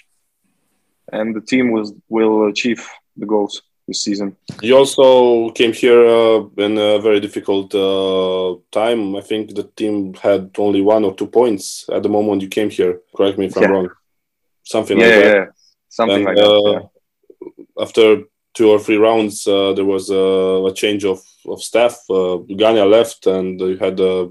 and 1.12 1.34
the 1.34 1.40
team 1.40 1.70
will 1.70 1.90
will 2.08 2.48
achieve 2.48 2.88
the 3.16 3.26
goals 3.26 3.62
this 3.86 4.04
season. 4.04 4.36
You 4.62 4.76
also 4.76 5.50
came 5.50 5.72
here 5.72 6.06
uh, 6.06 6.44
in 6.56 6.78
a 6.78 6.98
very 7.00 7.20
difficult 7.20 7.74
uh, 7.74 8.56
time. 8.70 9.16
I 9.16 9.20
think 9.20 9.54
the 9.54 9.64
team 9.76 10.14
had 10.14 10.50
only 10.58 10.80
one 10.80 11.04
or 11.04 11.14
two 11.14 11.26
points 11.26 11.86
at 11.92 12.02
the 12.02 12.08
moment 12.08 12.42
you 12.42 12.48
came 12.48 12.70
here. 12.70 13.00
Correct 13.16 13.38
me 13.38 13.46
if 13.46 13.56
I'm 13.56 13.62
yeah. 13.62 13.68
wrong. 13.68 13.90
Something 14.64 14.98
yeah, 14.98 15.06
like 15.06 15.14
yeah, 15.14 15.22
that. 15.22 15.36
Yeah, 15.36 15.46
something 15.88 16.16
and, 16.16 16.24
like 16.24 16.36
that. 16.36 16.44
Uh, 16.44 17.82
after 17.82 18.22
two 18.54 18.70
or 18.70 18.78
three 18.78 18.96
rounds, 18.96 19.46
uh, 19.46 19.72
there 19.72 19.84
was 19.84 20.10
a, 20.10 20.64
a, 20.70 20.74
change 20.74 21.04
of, 21.04 21.20
of 21.46 21.62
staff. 21.62 21.98
Uh, 22.08 22.36
Gania 22.56 22.84
left, 22.84 23.26
and 23.26 23.60
you 23.60 23.76
had 23.78 23.98
a, 23.98 24.30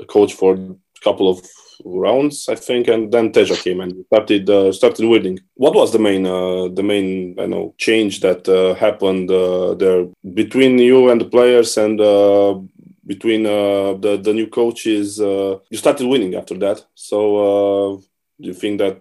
a 0.00 0.04
coach 0.06 0.34
for 0.34 0.54
a 0.54 0.76
couple 1.02 1.28
of 1.28 1.46
rounds, 1.84 2.48
I 2.48 2.54
think, 2.54 2.88
and 2.88 3.12
then 3.12 3.32
Teja 3.32 3.56
came 3.56 3.80
and 3.80 4.04
started 4.06 4.48
uh, 4.48 4.72
started 4.72 5.06
winning. 5.06 5.38
What 5.54 5.74
was 5.74 5.92
the 5.92 5.98
main 5.98 6.26
uh, 6.26 6.68
the 6.68 6.82
main 6.82 7.36
I 7.38 7.46
know 7.46 7.74
change 7.78 8.20
that 8.20 8.48
uh, 8.48 8.74
happened 8.74 9.30
uh, 9.30 9.74
there 9.74 10.06
between 10.34 10.78
you 10.78 11.10
and 11.10 11.20
the 11.20 11.26
players 11.26 11.76
and 11.76 12.00
uh, 12.00 12.58
between 13.06 13.46
uh, 13.46 13.94
the 13.94 14.20
the 14.22 14.32
new 14.32 14.46
coaches? 14.46 15.18
you 15.18 15.78
started 15.78 16.06
winning 16.06 16.34
after 16.34 16.56
that, 16.58 16.84
so. 16.94 18.02
do 18.38 18.48
you 18.48 18.54
think 18.54 18.78
that 18.78 19.00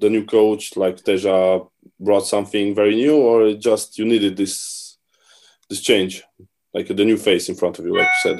the 0.00 0.08
new 0.08 0.24
coach 0.24 0.76
like 0.76 0.96
Teja 1.02 1.60
brought 1.98 2.26
something 2.26 2.74
very 2.74 2.94
new, 2.94 3.16
or 3.16 3.52
just 3.58 3.98
you 3.98 4.04
needed 4.04 4.36
this 4.36 4.96
this 5.68 5.80
change, 5.80 6.22
like 6.72 6.86
the 6.86 7.04
new 7.04 7.16
face 7.16 7.48
in 7.48 7.56
front 7.56 7.78
of 7.78 7.84
you, 7.84 7.94
like 7.98 8.08
you 8.14 8.22
said? 8.22 8.38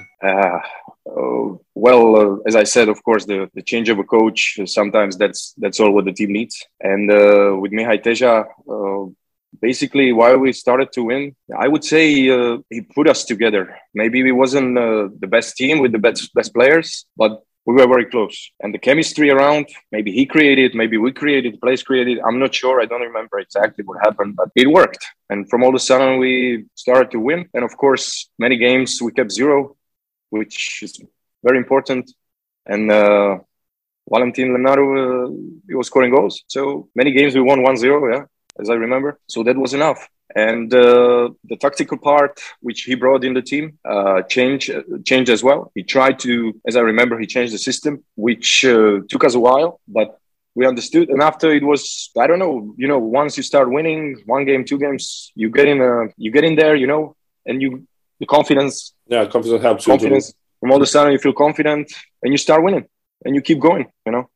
Uh, 1.09 1.57
well, 1.75 2.17
uh, 2.17 2.37
as 2.47 2.57
I 2.57 2.65
said, 2.65 2.89
of 2.89 3.03
course, 3.05 3.27
the, 3.27 3.49
the 3.55 3.63
change 3.63 3.89
of 3.89 3.99
a 3.99 4.05
coach 4.05 4.59
sometimes 4.67 5.17
that's 5.17 5.55
that's 5.59 5.79
all 5.79 5.93
what 5.93 6.05
the 6.05 6.13
team 6.13 6.33
needs. 6.33 6.65
And 6.81 7.11
uh, 7.11 7.57
with 7.61 7.73
Mihai 7.73 8.03
Teja, 8.03 8.45
uh, 8.69 9.05
basically, 9.61 10.13
why 10.13 10.35
we 10.35 10.53
started 10.53 10.93
to 10.93 11.05
win, 11.05 11.37
I 11.57 11.69
would 11.69 11.85
say 11.85 12.29
uh, 12.29 12.59
he 12.71 12.81
put 12.81 13.09
us 13.09 13.25
together. 13.25 13.77
Maybe 13.95 14.23
we 14.23 14.33
wasn't 14.33 14.77
uh, 14.77 15.09
the 15.19 15.29
best 15.29 15.57
team 15.57 15.79
with 15.79 15.93
the 15.93 15.99
best 15.99 16.35
best 16.35 16.53
players, 16.53 17.07
but 17.17 17.43
we 17.67 17.75
were 17.75 17.89
very 17.89 18.07
close. 18.07 18.51
And 18.61 18.73
the 18.73 18.79
chemistry 18.79 19.31
around, 19.31 19.67
maybe 19.91 20.13
he 20.13 20.25
created, 20.25 20.75
maybe 20.75 20.97
we 20.97 21.13
created, 21.13 21.61
place 21.61 21.83
created. 21.83 22.21
I'm 22.27 22.39
not 22.39 22.55
sure. 22.55 22.81
I 22.81 22.87
don't 22.87 23.01
remember 23.01 23.41
exactly 23.41 23.85
what 23.85 23.99
happened, 23.99 24.37
but 24.37 24.51
it 24.55 24.69
worked. 24.69 25.05
And 25.31 25.51
from 25.51 25.65
all 25.65 25.71
of 25.71 25.75
a 25.75 25.81
sudden, 25.81 26.19
we 26.19 26.67
started 26.77 27.11
to 27.11 27.19
win. 27.19 27.49
And 27.55 27.65
of 27.65 27.77
course, 27.77 28.29
many 28.39 28.57
games 28.57 29.01
we 29.03 29.11
kept 29.11 29.33
zero 29.33 29.76
which 30.31 30.83
is 30.83 31.01
very 31.43 31.59
important. 31.59 32.11
And 32.67 32.91
uh, 32.91 33.39
Valentin 34.11 34.49
Lemnaru, 34.55 34.87
uh, 34.97 35.33
he 35.69 35.75
was 35.75 35.87
scoring 35.87 36.11
goals. 36.11 36.43
So 36.49 36.89
many 36.95 37.13
games 37.13 37.35
we 37.35 37.41
won 37.41 37.61
1-0, 37.61 38.15
yeah, 38.15 38.25
as 38.61 38.71
I 38.71 38.75
remember. 38.75 39.19
So 39.29 39.43
that 39.45 39.57
was 39.57 39.75
enough. 39.75 40.09
And 40.35 40.73
uh, 40.75 41.31
the 41.45 41.57
tactical 41.57 41.99
part, 41.99 42.41
which 42.61 42.83
he 42.83 42.95
brought 42.95 43.25
in 43.25 43.33
the 43.33 43.43
team, 43.43 43.79
uh, 43.85 44.23
changed 44.23 44.71
uh, 44.71 44.83
changed 45.05 45.31
as 45.31 45.43
well. 45.43 45.71
He 45.75 45.83
tried 45.83 46.19
to, 46.21 46.61
as 46.67 46.77
I 46.77 46.81
remember, 46.81 47.19
he 47.19 47.27
changed 47.27 47.55
the 47.55 47.59
system, 47.59 48.05
which 48.17 48.65
uh, 48.65 49.01
took 49.09 49.25
us 49.25 49.35
a 49.35 49.41
while, 49.41 49.81
but 49.87 50.19
we 50.55 50.67
understood. 50.67 51.11
And 51.11 51.23
after 51.23 51.53
it 51.53 51.63
was, 51.63 52.11
I 52.19 52.27
don't 52.27 52.39
know, 52.39 52.75
you 52.77 52.89
know, 52.89 52.99
once 52.99 53.37
you 53.37 53.43
start 53.43 53.71
winning 53.71 54.23
one 54.27 54.45
game, 54.45 54.65
two 54.65 54.79
games, 54.79 55.31
you 55.35 55.49
get 55.51 55.69
in, 55.69 55.81
uh, 55.81 56.09
you 56.17 56.31
get 56.33 56.45
in 56.45 56.57
there, 56.57 56.75
you 56.75 56.89
know, 56.89 57.15
and 57.47 57.63
you 57.63 57.87
the 58.21 58.27
confidence. 58.27 58.95
Yeah, 59.07 59.27
confidence 59.27 59.63
helps 59.63 59.87
confidence. 59.87 60.35
From 60.61 60.71
all 60.71 60.77
of 60.77 60.83
a 60.83 60.87
sudden, 60.87 61.13
you 61.13 61.19
feel 61.19 61.33
confident 61.33 61.93
and 62.23 62.33
you 62.33 62.39
start 62.39 62.63
winning 62.63 62.87
and 63.25 63.35
you 63.35 63.43
keep 63.43 63.61
going. 63.61 63.87
You 64.05 64.13
know. 64.13 64.31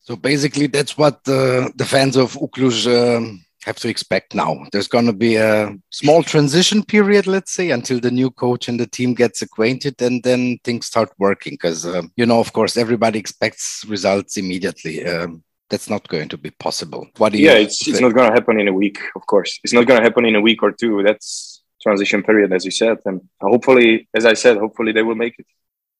So 0.00 0.14
basically, 0.16 0.68
that's 0.68 0.96
what 0.96 1.24
the, 1.24 1.72
the 1.74 1.84
fans 1.84 2.16
of 2.16 2.34
U 2.36 2.48
Cluj 2.54 2.86
um, 2.86 3.44
have 3.64 3.76
to 3.78 3.88
expect 3.88 4.34
now. 4.34 4.64
There's 4.70 4.86
going 4.86 5.06
to 5.06 5.12
be 5.12 5.34
a 5.34 5.76
small 5.90 6.22
transition 6.22 6.84
period, 6.84 7.26
let's 7.26 7.52
say, 7.52 7.70
until 7.70 7.98
the 7.98 8.12
new 8.12 8.30
coach 8.30 8.68
and 8.68 8.78
the 8.78 8.86
team 8.86 9.14
gets 9.14 9.42
acquainted, 9.42 10.00
and 10.00 10.22
then 10.22 10.58
things 10.62 10.86
start 10.86 11.10
working. 11.18 11.54
Because 11.54 11.84
um, 11.84 12.12
you 12.16 12.24
know, 12.24 12.38
of 12.38 12.52
course, 12.52 12.76
everybody 12.76 13.18
expects 13.18 13.84
results 13.88 14.36
immediately. 14.36 15.04
Um, 15.04 15.42
that's 15.68 15.90
not 15.90 16.06
going 16.06 16.28
to 16.28 16.38
be 16.38 16.50
possible. 16.52 17.08
What 17.16 17.32
do 17.32 17.38
you? 17.38 17.46
Yeah, 17.46 17.54
it's, 17.54 17.86
it's 17.88 18.00
not 18.00 18.14
going 18.14 18.28
to 18.28 18.34
happen 18.34 18.60
in 18.60 18.68
a 18.68 18.72
week. 18.72 18.98
Of 19.16 19.26
course, 19.26 19.58
it's 19.64 19.72
not 19.72 19.86
going 19.86 19.98
to 19.98 20.04
happen 20.04 20.24
in 20.24 20.36
a 20.36 20.40
week 20.40 20.62
or 20.62 20.70
two. 20.70 21.02
That's 21.02 21.64
transition 21.86 22.20
period, 22.28 22.50
as 22.56 22.62
you 22.68 22.74
said. 22.82 22.96
And 23.08 23.16
hopefully, 23.40 23.90
as 24.18 24.24
I 24.32 24.34
said, 24.42 24.54
hopefully 24.64 24.92
they 24.92 25.04
will 25.08 25.20
make 25.24 25.36
it. 25.42 25.46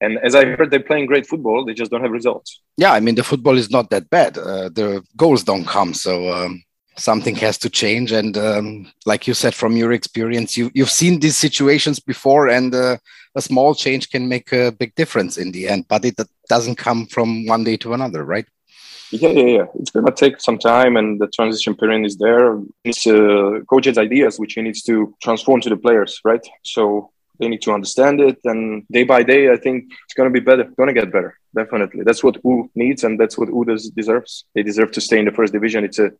And 0.04 0.12
as 0.28 0.34
I 0.40 0.42
heard, 0.44 0.68
they're 0.70 0.90
playing 0.90 1.06
great 1.12 1.26
football. 1.26 1.58
They 1.64 1.76
just 1.82 1.90
don't 1.90 2.04
have 2.06 2.10
results. 2.20 2.50
Yeah, 2.76 2.92
I 2.98 3.00
mean, 3.04 3.14
the 3.14 3.28
football 3.30 3.56
is 3.62 3.70
not 3.76 3.86
that 3.90 4.10
bad. 4.10 4.32
Uh, 4.36 4.68
the 4.80 4.88
goals 5.22 5.42
don't 5.50 5.66
come. 5.76 5.94
So 5.94 6.12
um, 6.36 6.52
something 6.96 7.36
has 7.46 7.56
to 7.58 7.70
change. 7.70 8.08
And 8.20 8.36
um, 8.36 8.66
like 9.10 9.26
you 9.28 9.34
said, 9.42 9.54
from 9.54 9.72
your 9.76 9.92
experience, 9.92 10.50
you, 10.58 10.70
you've 10.74 10.96
seen 11.02 11.20
these 11.20 11.38
situations 11.46 11.98
before, 12.12 12.48
and 12.48 12.74
uh, 12.74 12.96
a 13.34 13.42
small 13.48 13.74
change 13.74 14.10
can 14.10 14.28
make 14.28 14.52
a 14.52 14.72
big 14.72 14.94
difference 15.00 15.38
in 15.38 15.52
the 15.52 15.62
end. 15.72 15.86
But 15.88 16.04
it 16.04 16.16
doesn't 16.54 16.76
come 16.76 17.06
from 17.14 17.46
one 17.46 17.64
day 17.64 17.76
to 17.78 17.94
another, 17.94 18.22
right? 18.34 18.46
Yeah, 19.10 19.30
yeah, 19.30 19.46
yeah. 19.58 19.66
It's 19.74 19.90
gonna 19.90 20.12
take 20.12 20.40
some 20.40 20.58
time, 20.58 20.96
and 20.96 21.20
the 21.20 21.28
transition 21.28 21.74
period 21.76 22.04
is 22.04 22.16
there. 22.16 22.60
It's 22.84 23.06
uh, 23.06 23.60
coach's 23.68 23.98
ideas 23.98 24.38
which 24.38 24.54
he 24.54 24.62
needs 24.62 24.82
to 24.82 25.14
transform 25.22 25.60
to 25.62 25.68
the 25.68 25.76
players, 25.76 26.20
right? 26.24 26.44
So 26.62 27.10
they 27.38 27.48
need 27.48 27.62
to 27.62 27.72
understand 27.72 28.20
it, 28.20 28.38
and 28.44 28.84
day 28.90 29.04
by 29.04 29.22
day, 29.22 29.52
I 29.52 29.56
think 29.56 29.92
it's 30.04 30.14
gonna 30.14 30.30
be 30.30 30.40
better. 30.40 30.64
Gonna 30.76 30.92
get 30.92 31.12
better, 31.12 31.38
definitely. 31.54 32.02
That's 32.04 32.24
what 32.24 32.36
U 32.44 32.70
needs, 32.74 33.04
and 33.04 33.18
that's 33.20 33.38
what 33.38 33.48
U 33.48 33.64
does, 33.64 33.90
deserves. 33.90 34.44
They 34.54 34.62
deserve 34.62 34.90
to 34.92 35.00
stay 35.00 35.18
in 35.18 35.26
the 35.26 35.32
first 35.32 35.52
division. 35.52 35.84
It's 35.84 35.98
a 35.98 36.10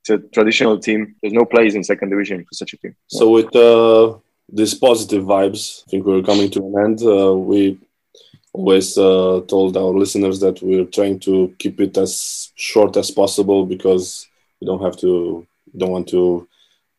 it's 0.00 0.10
a 0.10 0.18
traditional 0.28 0.78
team. 0.78 1.16
There's 1.20 1.32
no 1.32 1.44
place 1.44 1.74
in 1.74 1.82
second 1.82 2.10
division 2.10 2.44
for 2.44 2.54
such 2.54 2.74
a 2.74 2.76
team. 2.76 2.94
So 3.08 3.30
with 3.30 3.54
uh, 3.56 4.18
these 4.48 4.74
positive 4.74 5.24
vibes, 5.24 5.82
I 5.86 5.90
think 5.90 6.06
we're 6.06 6.22
coming 6.22 6.50
to 6.50 6.60
an 6.60 6.74
end. 6.84 7.02
Uh, 7.02 7.34
we 7.34 7.78
always 8.56 8.96
uh, 8.96 9.40
told 9.52 9.76
our 9.76 9.92
listeners 10.02 10.40
that 10.40 10.56
we're 10.62 10.90
trying 10.96 11.18
to 11.20 11.54
keep 11.58 11.76
it 11.80 11.96
as 11.98 12.12
short 12.54 12.96
as 12.96 13.10
possible 13.10 13.66
because 13.66 14.26
we 14.60 14.66
don't 14.66 14.82
have 14.82 14.96
to 15.04 15.46
don't 15.76 15.90
want 15.96 16.08
to 16.08 16.48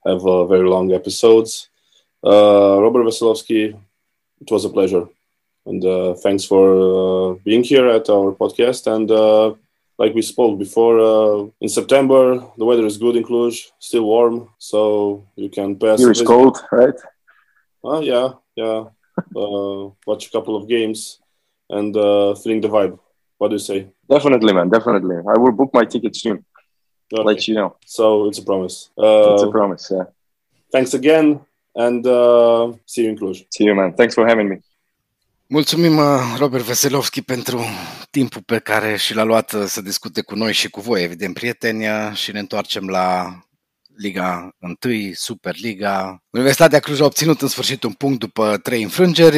have 0.06 0.22
uh, 0.26 0.46
very 0.54 0.68
long 0.76 0.88
episodes 0.94 1.52
Uh, 2.24 2.82
Robert 2.82 3.06
Veselovsky, 3.06 3.62
it 4.42 4.50
was 4.52 4.66
a 4.66 4.70
pleasure. 4.78 5.06
And 5.70 5.82
uh, 5.86 6.14
thanks 6.26 6.44
for 6.52 6.66
uh, 6.92 7.36
being 7.48 7.64
here 7.64 7.88
at 7.98 8.10
our 8.10 8.32
podcast. 8.42 8.88
And 8.96 9.08
uh, 9.12 9.54
like 10.02 10.14
we 10.16 10.22
spoke 10.22 10.58
before, 10.66 10.96
uh, 11.00 11.48
in 11.62 11.70
September, 11.70 12.22
the 12.58 12.66
weather 12.66 12.86
is 12.86 12.98
good 12.98 13.16
in 13.16 13.24
Cluj, 13.24 13.54
still 13.80 14.06
warm. 14.14 14.50
So 14.58 14.80
you 15.36 15.50
can 15.50 15.70
pass. 15.78 16.00
Here 16.00 16.12
is 16.12 16.22
cold, 16.22 16.58
right? 16.72 17.00
Uh, 17.84 18.00
yeah, 18.00 18.28
yeah. 18.56 18.80
uh, 19.42 19.80
watch 20.10 20.24
a 20.28 20.32
couple 20.36 20.56
of 20.56 20.68
games 20.68 21.20
and 21.70 21.96
uh, 21.96 22.36
feeling 22.36 22.62
the 22.62 22.68
vibe. 22.70 22.98
What 23.38 23.50
do 23.50 23.56
you 23.56 23.60
say? 23.60 23.88
Definitely, 24.10 24.54
man. 24.54 24.70
Definitely. 24.70 25.16
I 25.18 25.38
will 25.40 25.52
book 25.52 25.72
my 25.74 25.86
ticket 25.86 26.16
soon. 26.16 26.44
Okay. 27.14 27.24
Let 27.24 27.48
you 27.48 27.56
know. 27.56 27.76
So 27.86 28.28
it's 28.28 28.40
a 28.40 28.44
promise. 28.44 28.90
Uh, 28.98 29.34
It's 29.34 29.44
a 29.44 29.50
promise. 29.50 29.92
Yeah. 29.92 30.06
thanks 30.72 30.94
again 30.94 31.40
and 31.76 32.06
uh, 32.06 32.74
see 32.86 33.04
you 33.04 33.10
in 33.12 33.18
Cluj. 33.18 33.46
See 33.50 33.64
you, 33.66 33.76
man. 33.76 33.94
Thanks 33.94 34.14
for 34.14 34.28
having 34.28 34.50
me. 34.50 34.58
Mulțumim, 35.50 35.98
uh, 35.98 36.36
Robert 36.38 36.64
Veselovski, 36.64 37.22
pentru 37.22 37.60
timpul 38.12 38.42
pe 38.42 38.60
care 38.60 38.96
și 38.98 39.16
l-a 39.16 39.24
luat 39.24 39.52
uh, 39.54 39.64
să 39.66 39.82
discute 39.82 40.22
cu 40.22 40.36
noi 40.36 40.54
și 40.54 40.70
cu 40.70 40.82
voi, 40.82 41.04
evident, 41.04 41.34
prieteni, 41.34 41.88
uh, 41.88 42.12
și 42.14 42.32
ne 42.32 42.40
întoarcem 42.40 42.88
la 42.88 43.40
Liga 43.98 44.56
1, 44.60 44.76
Superliga. 45.14 46.24
Universitatea 46.30 46.80
Cluj 46.80 47.00
a 47.02 47.06
obținut 47.06 47.42
în 47.42 47.48
sfârșit 47.48 47.84
un 47.84 47.92
punct 47.94 48.20
după 48.20 48.58
trei 48.64 48.84
înfrângeri. 48.84 49.38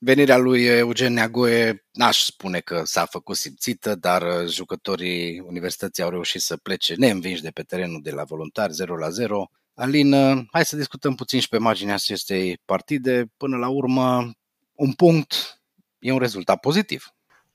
Venirea 0.00 0.36
lui 0.36 0.64
Eugen 0.64 1.12
Neagoe 1.12 1.84
n-aș 1.92 2.18
spune 2.18 2.60
că 2.60 2.82
s-a 2.84 3.04
făcut 3.04 3.36
simțită, 3.36 3.94
dar 3.94 4.48
jucătorii 4.48 5.40
Universității 5.40 6.02
au 6.02 6.10
reușit 6.10 6.40
să 6.40 6.56
plece 6.56 6.94
neînvinși 6.94 7.42
de 7.42 7.50
pe 7.50 7.62
terenul 7.62 8.00
de 8.02 8.10
la 8.10 8.24
voluntari 8.24 8.72
0 8.72 8.96
la 8.96 9.08
0. 9.08 9.50
Alin, 9.74 10.14
hai 10.50 10.64
să 10.64 10.76
discutăm 10.76 11.14
puțin 11.14 11.40
și 11.40 11.48
pe 11.48 11.58
marginea 11.58 11.94
acestei 11.94 12.60
partide. 12.64 13.32
Până 13.36 13.56
la 13.56 13.68
urmă, 13.68 14.30
un 14.74 14.92
punct 14.92 15.60
e 15.98 16.12
un 16.12 16.18
rezultat 16.18 16.60
pozitiv. 16.60 17.06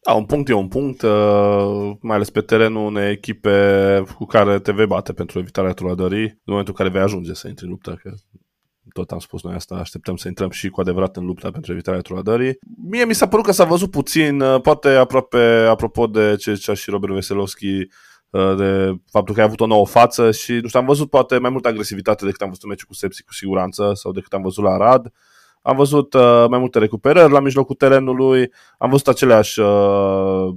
Da, 0.01 0.13
un 0.13 0.25
punct 0.25 0.50
e 0.50 0.53
un 0.53 0.67
punct, 0.67 1.01
uh, 1.01 1.91
mai 2.00 2.15
ales 2.15 2.29
pe 2.29 2.41
terenul 2.41 2.85
unei 2.85 3.12
echipe 3.12 4.03
cu 4.15 4.25
care 4.25 4.59
te 4.59 4.71
vei 4.71 4.88
bate 4.88 5.13
pentru 5.13 5.39
evitarea 5.39 5.73
trolădării 5.73 6.23
în 6.23 6.38
momentul 6.45 6.75
în 6.77 6.85
care 6.85 6.95
vei 6.95 7.01
ajunge 7.01 7.33
să 7.33 7.47
intri 7.47 7.65
în 7.65 7.71
luptă, 7.71 8.00
că 8.01 8.13
tot 8.93 9.12
am 9.12 9.19
spus 9.19 9.43
noi 9.43 9.53
asta, 9.55 9.75
așteptăm 9.75 10.15
să 10.15 10.27
intrăm 10.27 10.50
și 10.50 10.69
cu 10.69 10.81
adevărat 10.81 11.17
în 11.17 11.25
lupta 11.25 11.51
pentru 11.51 11.71
evitarea 11.71 12.00
trolădării. 12.00 12.57
Mie 12.89 13.05
mi 13.05 13.15
s-a 13.15 13.27
părut 13.27 13.45
că 13.45 13.51
s-a 13.51 13.63
văzut 13.63 13.91
puțin, 13.91 14.39
uh, 14.39 14.62
poate 14.62 14.89
aproape, 14.89 15.65
apropo 15.69 16.07
de 16.07 16.35
ce 16.35 16.53
zicea 16.53 16.73
și 16.73 16.89
Robert 16.89 17.13
Veselovski, 17.13 17.77
uh, 18.29 18.55
de 18.57 18.93
faptul 19.12 19.33
că 19.33 19.39
ai 19.39 19.45
avut 19.45 19.59
o 19.59 19.65
nouă 19.65 19.85
față 19.85 20.31
și, 20.31 20.51
nu 20.51 20.67
știu, 20.67 20.79
am 20.79 20.85
văzut 20.85 21.09
poate 21.09 21.38
mai 21.38 21.50
multă 21.50 21.67
agresivitate 21.67 22.25
decât 22.25 22.41
am 22.41 22.47
văzut 22.47 22.63
în 22.63 22.69
meciul 22.69 22.88
cu 22.88 22.93
Sepsi 22.93 23.23
cu 23.23 23.33
siguranță 23.33 23.91
sau 23.93 24.12
decât 24.12 24.33
am 24.33 24.41
văzut 24.41 24.63
la 24.63 24.77
Rad. 24.77 25.12
Am 25.62 25.75
văzut 25.75 26.13
uh, 26.13 26.45
mai 26.50 26.59
multe 26.59 26.79
recuperări 26.79 27.31
la 27.31 27.39
mijlocul 27.39 27.75
terenului, 27.75 28.51
am 28.77 28.89
văzut 28.89 29.07
aceleași 29.07 29.59
uh, 29.59 30.53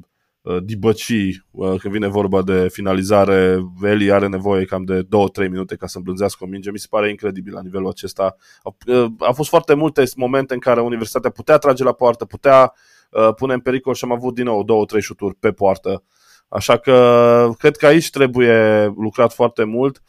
uh, 0.46 0.62
dibăcii 0.62 1.44
uh, 1.50 1.74
când 1.80 1.94
vine 1.94 2.06
vorba 2.06 2.42
de 2.42 2.68
finalizare. 2.68 3.58
Veli 3.78 4.12
are 4.12 4.26
nevoie 4.26 4.64
cam 4.64 4.84
de 4.84 5.02
2-3 5.02 5.06
minute 5.50 5.76
ca 5.76 5.86
să 5.86 5.96
îmblânzească 5.96 6.44
o 6.44 6.46
minge. 6.46 6.70
Mi 6.70 6.78
se 6.78 6.86
pare 6.90 7.10
incredibil 7.10 7.52
la 7.52 7.62
nivelul 7.62 7.88
acesta. 7.88 8.36
Au, 8.62 8.76
uh, 8.86 9.06
au 9.18 9.32
fost 9.32 9.48
foarte 9.48 9.74
multe 9.74 10.04
momente 10.16 10.54
în 10.54 10.60
care 10.60 10.80
Universitatea 10.80 11.30
putea 11.30 11.58
trage 11.58 11.84
la 11.84 11.92
poartă, 11.92 12.24
putea 12.24 12.72
uh, 13.10 13.34
pune 13.34 13.52
în 13.52 13.60
pericol 13.60 13.94
și 13.94 14.04
am 14.04 14.12
avut 14.12 14.34
din 14.34 14.44
nou 14.44 14.86
2-3 14.96 15.00
șuturi 15.00 15.34
pe 15.34 15.52
poartă. 15.52 16.02
Așa 16.48 16.76
că 16.76 17.50
cred 17.58 17.76
că 17.76 17.86
aici 17.86 18.10
trebuie 18.10 18.84
lucrat 18.96 19.32
foarte 19.32 19.64
mult. 19.64 20.02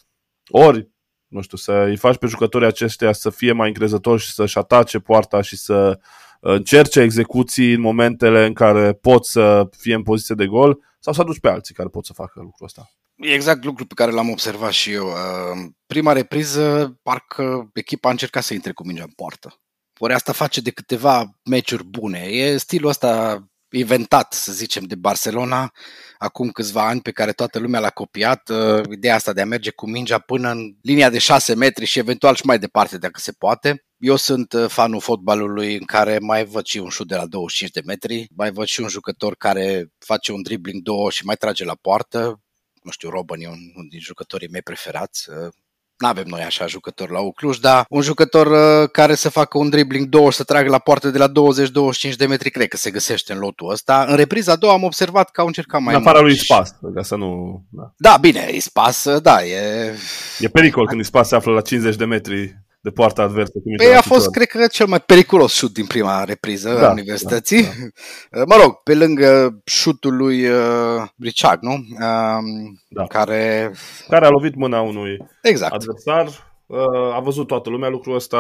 Ori 0.48 0.90
nu 1.28 1.42
știu, 1.42 1.58
să 1.58 1.72
îi 1.72 1.96
faci 1.98 2.18
pe 2.18 2.28
jucătorii 2.28 2.68
aceștia 2.68 3.12
să 3.14 3.30
fie 3.30 3.52
mai 3.52 3.68
încrezători 3.68 4.22
și 4.22 4.32
să-și 4.34 4.58
atace 4.58 5.00
poarta 5.00 5.42
și 5.42 5.58
să 5.58 5.74
uh, 5.74 6.04
încerce 6.54 7.02
execuții 7.02 7.74
în 7.74 7.82
momentele 7.82 8.46
în 8.46 8.54
care 8.54 8.94
pot 8.94 9.26
să 9.26 9.70
fie 9.78 9.94
în 9.94 10.04
poziție 10.04 10.36
de 10.36 10.46
gol 10.46 10.80
sau 11.00 11.14
să 11.14 11.22
aduci 11.22 11.40
pe 11.40 11.50
alții 11.50 11.76
care 11.76 11.90
pot 11.90 12.06
să 12.06 12.14
facă 12.14 12.40
lucrul 12.40 12.66
ăsta. 12.66 12.92
E 13.16 13.34
exact 13.34 13.64
lucru 13.64 13.86
pe 13.86 13.94
care 13.94 14.12
l-am 14.12 14.30
observat 14.30 14.72
și 14.72 14.92
eu. 14.92 15.06
Uh, 15.08 15.70
prima 15.86 16.12
repriză, 16.12 16.98
parcă 17.04 17.70
echipa 17.74 18.08
a 18.08 18.12
încercat 18.12 18.44
să 18.44 18.54
intre 18.54 18.72
cu 18.72 18.86
mingea 18.86 19.04
în 19.04 19.12
poartă. 19.16 19.60
Ori 19.98 20.14
asta 20.14 20.32
face 20.32 20.62
de 20.62 20.72
câteva 20.72 21.40
meciuri 21.44 21.84
bune. 21.84 22.20
E 22.20 22.58
stilul 22.58 22.90
ăsta 22.90 23.44
inventat, 23.72 24.34
să 24.34 24.52
zicem, 24.52 24.84
de 24.84 24.96
Barcelona 24.96 25.74
acum 26.18 26.50
câțiva 26.50 26.88
ani 26.88 27.02
pe 27.02 27.12
care 27.12 27.32
toată 27.32 27.60
lumea 27.60 27.80
l-a 27.80 27.90
copiat, 27.90 28.50
uh, 28.50 28.82
ideea 28.92 29.16
asta 29.16 29.34
de 29.34 29.42
a 29.42 29.46
merge 29.46 29.72
cu 29.72 29.90
mingea 29.90 30.20
până 30.20 30.52
în 30.52 30.76
linia 30.82 31.10
de 31.10 31.18
6 31.18 31.56
metri 31.56 31.86
și 31.86 32.00
eventual 32.00 32.36
și 32.36 32.46
mai 32.46 32.60
departe 32.60 32.98
dacă 32.98 33.20
se 33.20 33.32
poate. 33.32 33.86
Eu 33.98 34.16
sunt 34.16 34.54
uh, 34.54 34.70
fanul 34.70 35.02
fotbalului 35.02 35.76
în 35.76 35.86
care 35.86 36.18
mai 36.20 36.46
văd 36.46 36.66
și 36.66 36.78
un 36.78 36.90
șut 36.90 37.08
de 37.08 37.16
la 37.16 37.26
25 37.26 37.72
de 37.72 37.82
metri, 37.86 38.28
mai 38.36 38.52
văd 38.52 38.66
și 38.66 38.82
un 38.82 38.88
jucător 38.88 39.36
care 39.36 39.92
face 39.98 40.32
un 40.32 40.42
dribbling 40.42 40.82
două 40.82 41.10
și 41.10 41.26
mai 41.26 41.36
trage 41.36 41.64
la 41.64 41.76
poartă. 41.76 42.42
Nu 42.82 42.92
știu, 42.92 43.10
Robin 43.10 43.42
e 43.42 43.48
unul 43.48 43.88
din 43.90 44.00
jucătorii 44.00 44.50
mei 44.50 44.62
preferați. 44.62 45.30
Uh, 45.98 46.04
nu 46.04 46.08
avem 46.08 46.24
noi 46.28 46.42
așa 46.42 46.66
jucători 46.66 47.12
la 47.12 47.20
Ucluj, 47.20 47.58
dar 47.58 47.86
un 47.90 48.02
jucător 48.02 48.48
uh, 48.48 48.90
care 48.92 49.16
să 49.16 49.30
facă 49.30 49.58
un 49.58 49.70
dribbling 49.70 50.08
două 50.08 50.30
și 50.30 50.38
să 50.38 50.44
tragă 50.44 50.70
la 50.70 50.80
poartă 50.80 51.10
de 51.10 51.18
la 51.18 51.28
20-25 51.28 51.32
de 52.18 52.26
metri, 52.26 52.50
cred 52.50 52.68
că 52.68 52.78
se 52.78 52.92
găsește 52.92 53.34
în 53.34 53.40
lotul 53.40 53.72
ăsta. 53.72 54.06
În 54.08 54.16
repriza 54.16 54.52
a 54.52 54.56
doua 54.56 54.74
am 54.74 54.84
observat 54.84 55.30
că 55.30 55.42
au 55.42 55.48
încercat 55.48 55.82
mai 55.82 55.94
în 55.94 56.02
mult. 56.02 56.04
În 56.04 56.10
afara 56.10 56.26
lui 56.26 56.34
Ispas, 56.36 56.76
ca 56.96 57.02
să 57.02 57.16
nu... 57.16 57.62
Da, 57.70 57.94
da 57.98 58.18
bine, 58.18 58.50
Ispas, 58.52 59.06
uh, 59.06 59.22
da, 59.22 59.44
e... 59.44 59.94
E 60.40 60.48
pericol 60.48 60.88
când 60.88 61.02
Ispas 61.02 61.28
se 61.28 61.36
află 61.36 61.54
la 61.54 61.62
50 61.62 61.96
de 61.96 62.06
metri 62.06 62.67
de 62.80 62.90
poarta 62.90 63.22
adversă. 63.22 63.52
Cu 63.52 63.74
păi 63.78 63.96
a 63.96 64.02
fost, 64.02 64.30
cred 64.30 64.48
că, 64.48 64.68
cel 64.68 64.88
mai 64.88 65.00
periculos 65.00 65.54
șut 65.54 65.74
din 65.74 65.86
prima 65.86 66.24
repriză 66.24 66.74
da, 66.74 66.88
a 66.88 66.92
Universității. 66.92 67.62
Da, 67.62 67.70
da. 68.32 68.44
Mă 68.56 68.62
rog, 68.62 68.74
pe 68.84 68.96
lângă 68.96 69.62
șutul 69.66 70.16
lui 70.16 70.48
uh, 70.48 71.08
Richard, 71.20 71.62
nu? 71.62 71.74
Uh, 71.74 72.44
da. 72.90 73.04
Care... 73.04 73.74
Care 74.08 74.26
a 74.26 74.30
lovit 74.30 74.56
mâna 74.56 74.82
unui 74.82 75.18
exact. 75.42 75.74
adversar. 75.74 76.56
Uh, 76.66 77.14
a 77.14 77.20
văzut 77.20 77.48
toată 77.48 77.70
lumea 77.70 77.90
lucrul 77.90 78.16
ăsta. 78.16 78.38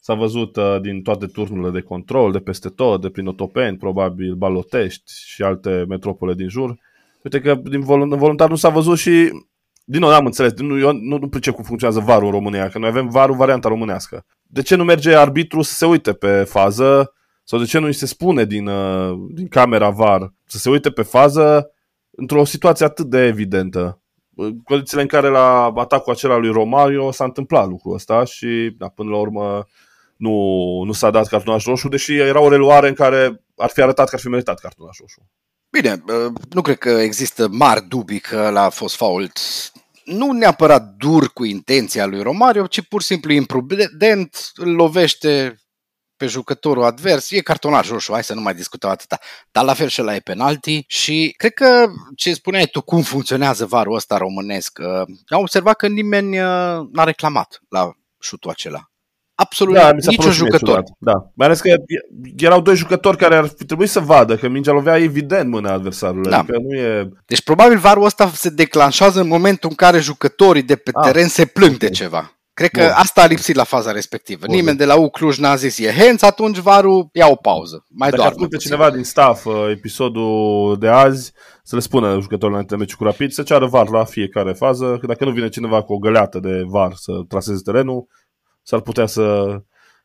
S-a 0.00 0.14
văzut 0.14 0.56
uh, 0.56 0.80
din 0.80 1.02
toate 1.02 1.26
turnurile 1.26 1.70
de 1.70 1.80
control, 1.80 2.32
de 2.32 2.38
peste 2.38 2.68
tot, 2.68 3.00
de 3.00 3.08
prin 3.08 3.26
Otopeni, 3.26 3.76
probabil 3.76 4.34
Balotești 4.34 5.12
și 5.24 5.42
alte 5.42 5.84
metropole 5.88 6.34
din 6.34 6.48
jur. 6.48 6.78
Uite 7.22 7.40
că 7.40 7.54
din 7.54 7.80
voluntar 7.80 8.48
nu 8.48 8.56
s-a 8.56 8.68
văzut 8.68 8.98
și 8.98 9.30
din 9.90 10.00
nou, 10.00 10.10
n-am 10.10 10.26
înțeles. 10.26 10.52
Nu, 10.52 10.78
eu 10.78 10.92
nu, 10.92 11.18
nu 11.18 11.28
pricep 11.28 11.54
cum 11.54 11.64
funcționează 11.64 12.04
varul 12.04 12.26
în 12.26 12.30
România, 12.30 12.68
că 12.68 12.78
noi 12.78 12.88
avem 12.88 13.08
varul 13.08 13.36
varianta 13.36 13.68
românească. 13.68 14.24
De 14.42 14.62
ce 14.62 14.74
nu 14.74 14.84
merge 14.84 15.14
arbitru 15.14 15.62
să 15.62 15.74
se 15.74 15.86
uite 15.86 16.12
pe 16.12 16.42
fază 16.42 17.12
sau 17.44 17.58
de 17.58 17.64
ce 17.64 17.78
nu 17.78 17.86
îi 17.86 17.92
se 17.92 18.06
spune 18.06 18.44
din, 18.44 18.66
uh, 18.66 19.18
din 19.30 19.48
camera 19.48 19.90
var 19.90 20.32
să 20.44 20.58
se 20.58 20.70
uite 20.70 20.90
pe 20.90 21.02
fază 21.02 21.70
într-o 22.10 22.44
situație 22.44 22.86
atât 22.86 23.06
de 23.06 23.18
evidentă? 23.18 24.02
Condițiile 24.64 25.02
în 25.02 25.08
care 25.08 25.28
la 25.28 25.72
atacul 25.76 26.12
acela 26.12 26.36
lui 26.36 26.50
Romario 26.50 27.10
s-a 27.10 27.24
întâmplat 27.24 27.68
lucrul 27.68 27.94
ăsta 27.94 28.24
și 28.24 28.74
da, 28.78 28.88
până 28.88 29.10
la 29.10 29.16
urmă 29.16 29.66
nu, 30.16 30.32
nu 30.84 30.92
s-a 30.92 31.10
dat 31.10 31.28
cartonaș 31.28 31.64
roșu, 31.64 31.88
deși 31.88 32.16
era 32.16 32.40
o 32.40 32.48
reluare 32.48 32.88
în 32.88 32.94
care 32.94 33.44
ar 33.56 33.70
fi 33.70 33.82
arătat 33.82 34.08
că 34.08 34.14
ar 34.14 34.20
fi 34.20 34.28
meritat 34.28 34.58
cartonaș 34.58 34.98
roșu. 34.98 35.30
Bine, 35.70 36.04
nu 36.50 36.60
cred 36.60 36.78
că 36.78 36.88
există 36.88 37.48
mari 37.50 37.84
dubii 37.88 38.20
că 38.20 38.50
l-a 38.50 38.68
fost 38.68 38.96
fault 38.96 39.38
nu 40.08 40.32
neapărat 40.32 40.82
dur 40.82 41.32
cu 41.32 41.44
intenția 41.44 42.06
lui 42.06 42.22
Romario, 42.22 42.66
ci 42.66 42.88
pur 42.88 43.00
și 43.00 43.06
simplu 43.06 43.32
imprudent, 43.32 44.50
îl 44.54 44.74
lovește 44.74 45.56
pe 46.16 46.26
jucătorul 46.26 46.84
advers, 46.84 47.30
e 47.30 47.40
cartonaj 47.40 47.88
roșu, 47.88 48.12
hai 48.12 48.24
să 48.24 48.34
nu 48.34 48.40
mai 48.40 48.54
discutăm 48.54 48.90
atâta. 48.90 49.18
Dar 49.50 49.64
la 49.64 49.74
fel 49.74 49.88
și 49.88 50.00
la 50.00 50.14
e 50.14 50.20
penalti 50.20 50.84
și 50.86 51.34
cred 51.36 51.52
că 51.52 51.86
ce 52.16 52.34
spuneai 52.34 52.66
tu, 52.66 52.80
cum 52.80 53.02
funcționează 53.02 53.66
varul 53.66 53.94
ăsta 53.94 54.16
românesc, 54.16 54.78
am 55.26 55.40
observat 55.40 55.76
că 55.76 55.88
nimeni 55.88 56.36
n-a 56.92 57.04
reclamat 57.04 57.60
la 57.68 57.92
șutul 58.20 58.50
acela 58.50 58.87
absolut 59.40 59.74
da, 59.74 59.92
niciun 60.06 60.30
jucător. 60.30 60.82
Da. 60.98 61.12
Mai 61.34 61.46
ales 61.46 61.60
că 61.60 61.74
erau 62.36 62.60
doi 62.60 62.76
jucători 62.76 63.16
care 63.16 63.36
ar 63.36 63.46
fi 63.56 63.64
trebuit 63.64 63.88
să 63.88 64.00
vadă 64.00 64.36
că 64.36 64.48
mingea 64.48 64.72
lovea 64.72 64.98
evident 64.98 65.50
mâna 65.50 65.72
adversarului. 65.72 66.30
Da. 66.30 66.38
Adică 66.38 66.58
nu 66.58 66.78
e... 66.78 67.08
Deci 67.26 67.42
probabil 67.42 67.78
varul 67.78 68.04
ăsta 68.04 68.30
se 68.34 68.48
declanșează 68.48 69.20
în 69.20 69.28
momentul 69.28 69.68
în 69.68 69.74
care 69.74 69.98
jucătorii 69.98 70.62
de 70.62 70.76
pe 70.76 70.90
ah. 70.94 71.06
teren 71.06 71.28
se 71.28 71.44
plâng 71.44 71.74
okay. 71.74 71.88
de 71.88 71.94
ceva. 71.94 72.32
Cred 72.54 72.70
că 72.70 72.80
Bun. 72.80 72.92
asta 72.94 73.22
a 73.22 73.26
lipsit 73.26 73.54
la 73.54 73.64
faza 73.64 73.92
respectivă. 73.92 74.46
Bun. 74.46 74.54
Nimeni 74.54 74.76
de 74.76 74.84
la 74.84 74.94
U 74.94 75.08
Cluj 75.10 75.38
n-a 75.38 75.56
zis 75.56 75.78
e 75.78 75.92
hands, 75.92 76.22
atunci 76.22 76.58
varul 76.58 77.08
ia 77.12 77.28
o 77.28 77.34
pauză. 77.34 77.86
Mai 77.88 78.10
Dacă 78.10 78.22
ascultă 78.22 78.56
cineva 78.56 78.90
din 78.90 79.04
staff 79.04 79.44
uh, 79.44 79.54
episodul 79.70 80.76
de 80.78 80.88
azi, 80.88 81.32
să 81.62 81.74
le 81.74 81.80
spună 81.80 82.12
jucătorilor 82.12 82.50
înainte 82.50 82.76
meciul 82.76 82.96
cu 82.96 83.04
Rapid, 83.04 83.30
să 83.30 83.42
ceară 83.42 83.66
var 83.66 83.88
la 83.88 84.04
fiecare 84.04 84.52
fază, 84.52 84.96
că 85.00 85.06
dacă 85.06 85.24
nu 85.24 85.30
vine 85.30 85.48
cineva 85.48 85.82
cu 85.82 85.92
o 85.92 85.98
găleată 85.98 86.38
de 86.38 86.62
var 86.66 86.92
să 86.94 87.12
traseze 87.28 87.60
terenul, 87.64 88.06
s-ar 88.68 88.80
putea 88.80 89.06
să, 89.06 89.56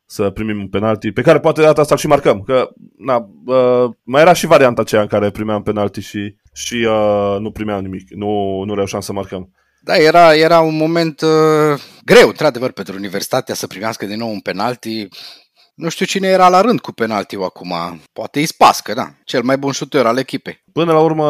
să 0.05 0.29
primim 0.29 0.59
un 0.59 0.67
penalti, 0.67 1.11
pe 1.11 1.21
care 1.21 1.39
poate 1.39 1.59
de 1.59 1.65
data 1.65 1.81
asta 1.81 1.95
și 1.95 2.07
marcăm. 2.07 2.41
Că, 2.41 2.69
na, 2.97 3.29
uh, 3.45 3.89
mai 4.03 4.21
era 4.21 4.33
și 4.33 4.45
varianta 4.45 4.81
aceea 4.81 5.01
în 5.01 5.07
care 5.07 5.29
primeam 5.29 5.63
penalti 5.63 6.01
și, 6.01 6.35
și 6.53 6.87
uh, 6.89 7.37
nu 7.39 7.51
primeam 7.51 7.81
nimic, 7.81 8.09
nu, 8.09 8.63
nu 8.63 8.75
reușeam 8.75 9.01
să 9.01 9.13
marcăm. 9.13 9.51
Da, 9.81 9.95
era, 9.95 10.35
era 10.35 10.59
un 10.59 10.77
moment 10.77 11.21
uh, 11.21 11.81
greu, 12.05 12.27
într-adevăr, 12.27 12.71
pentru 12.71 12.95
Universitatea 12.95 13.55
să 13.55 13.67
primească 13.67 14.05
din 14.05 14.17
nou 14.17 14.29
un 14.29 14.39
penalti. 14.39 15.07
Nu 15.75 15.89
știu 15.89 16.05
cine 16.05 16.27
era 16.27 16.49
la 16.49 16.61
rând 16.61 16.79
cu 16.79 16.91
penaltiul 16.91 17.43
acum. 17.43 17.73
Poate 18.13 18.39
îi 18.39 18.45
spască, 18.45 18.93
da. 18.93 19.07
Cel 19.23 19.43
mai 19.43 19.57
bun 19.57 19.71
șuteur 19.71 20.05
al 20.05 20.17
echipei. 20.17 20.63
Până 20.73 20.91
la 20.91 20.99
urmă, 20.99 21.27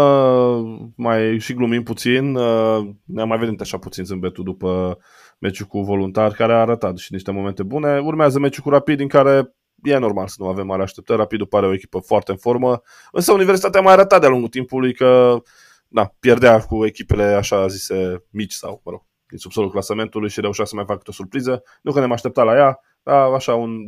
mai 0.96 1.40
și 1.40 1.54
glumim 1.54 1.84
puțin, 1.84 2.36
uh, 2.36 2.90
ne-am 3.06 3.28
mai 3.28 3.38
venit 3.38 3.62
așa 3.62 3.78
puțin 3.78 4.04
zâmbetul 4.04 4.44
după 4.44 4.98
meciul 5.44 5.66
cu 5.66 5.82
voluntar, 5.82 6.32
care 6.32 6.54
a 6.54 6.60
arătat 6.60 6.98
și 6.98 7.14
niște 7.14 7.32
momente 7.32 7.64
bune. 7.64 8.00
Urmează 8.00 8.40
meciul 8.40 8.64
cu 8.64 8.70
Rapid, 8.70 8.98
din 8.98 9.08
care 9.08 9.56
e 9.84 9.98
normal 9.98 10.28
să 10.28 10.36
nu 10.40 10.48
avem 10.48 10.66
mare 10.66 10.82
așteptări. 10.82 11.20
Rapidul 11.20 11.48
pare 11.48 11.66
o 11.66 11.74
echipă 11.74 12.00
foarte 12.00 12.32
în 12.32 12.38
formă, 12.38 12.82
însă 13.12 13.32
Universitatea 13.32 13.80
a 13.80 13.84
mai 13.84 13.94
arătat 13.94 14.20
de-a 14.20 14.30
lungul 14.30 14.50
timpului 14.50 14.94
că 14.94 15.42
da, 15.88 16.14
pierdea 16.20 16.60
cu 16.60 16.86
echipele 16.86 17.24
așa 17.24 17.68
zise 17.68 18.26
mici 18.30 18.52
sau, 18.52 18.82
mă 18.86 18.92
rog, 18.92 19.02
din 19.28 19.38
subsolul 19.38 19.72
clasamentului 19.72 20.30
și 20.30 20.42
reușea 20.42 20.66
să 20.66 20.76
mai 20.76 20.86
facă 20.88 21.02
o 21.06 21.12
surpriză. 21.12 21.64
Nu 21.82 21.92
că 21.92 21.98
ne-am 21.98 22.12
așteptat 22.12 22.46
la 22.46 22.56
ea, 22.56 22.80
dar 23.04 23.32
așa 23.32 23.56
un 23.56 23.88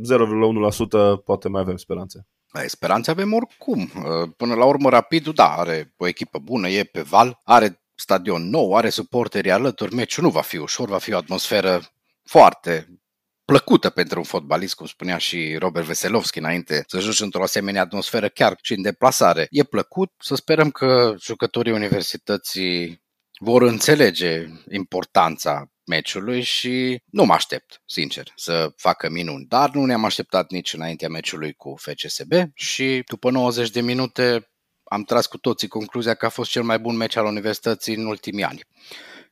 0,1% 1.18 1.24
poate 1.24 1.48
mai 1.48 1.60
avem 1.60 1.76
speranțe. 1.76 2.26
Ai 2.48 2.68
speranțe 2.68 3.10
avem 3.10 3.32
oricum. 3.32 3.90
Până 4.36 4.54
la 4.54 4.64
urmă, 4.64 4.88
Rapidul, 4.88 5.32
da, 5.32 5.48
are 5.48 5.94
o 5.96 6.06
echipă 6.06 6.38
bună, 6.38 6.68
e 6.68 6.84
pe 6.84 7.00
val, 7.00 7.40
are 7.44 7.80
stadion 7.96 8.48
nou, 8.48 8.76
are 8.76 8.88
suporteri 8.88 9.50
alături, 9.50 9.94
meciul 9.94 10.24
nu 10.24 10.30
va 10.30 10.40
fi 10.40 10.56
ușor, 10.56 10.88
va 10.88 10.98
fi 10.98 11.12
o 11.12 11.16
atmosferă 11.16 11.82
foarte 12.22 13.00
plăcută 13.44 13.90
pentru 13.90 14.18
un 14.18 14.24
fotbalist, 14.24 14.74
cum 14.74 14.86
spunea 14.86 15.18
și 15.18 15.56
Robert 15.58 15.86
Veselovski 15.86 16.38
înainte, 16.38 16.84
să 16.86 17.00
joci 17.00 17.20
într-o 17.20 17.42
asemenea 17.42 17.82
atmosferă 17.82 18.28
chiar 18.28 18.58
și 18.62 18.72
în 18.72 18.82
deplasare. 18.82 19.46
E 19.50 19.62
plăcut, 19.62 20.12
să 20.18 20.34
sperăm 20.34 20.70
că 20.70 21.14
jucătorii 21.20 21.72
universității 21.72 23.04
vor 23.38 23.62
înțelege 23.62 24.46
importanța 24.70 25.70
meciului 25.86 26.42
și 26.42 27.02
nu 27.10 27.24
mă 27.24 27.32
aștept, 27.32 27.82
sincer, 27.86 28.32
să 28.36 28.72
facă 28.76 29.10
minuni. 29.10 29.46
Dar 29.48 29.70
nu 29.70 29.84
ne-am 29.84 30.04
așteptat 30.04 30.50
nici 30.50 30.72
înaintea 30.72 31.08
meciului 31.08 31.52
cu 31.52 31.74
FCSB 31.78 32.32
și 32.54 33.02
după 33.06 33.30
90 33.30 33.70
de 33.70 33.80
minute 33.80 34.50
am 34.88 35.02
tras 35.02 35.26
cu 35.26 35.38
toții 35.38 35.68
concluzia 35.68 36.14
că 36.14 36.26
a 36.26 36.28
fost 36.28 36.50
cel 36.50 36.62
mai 36.62 36.78
bun 36.78 36.96
meci 36.96 37.16
al 37.16 37.24
universității 37.24 37.94
în 37.94 38.06
ultimii 38.06 38.44
ani. 38.44 38.60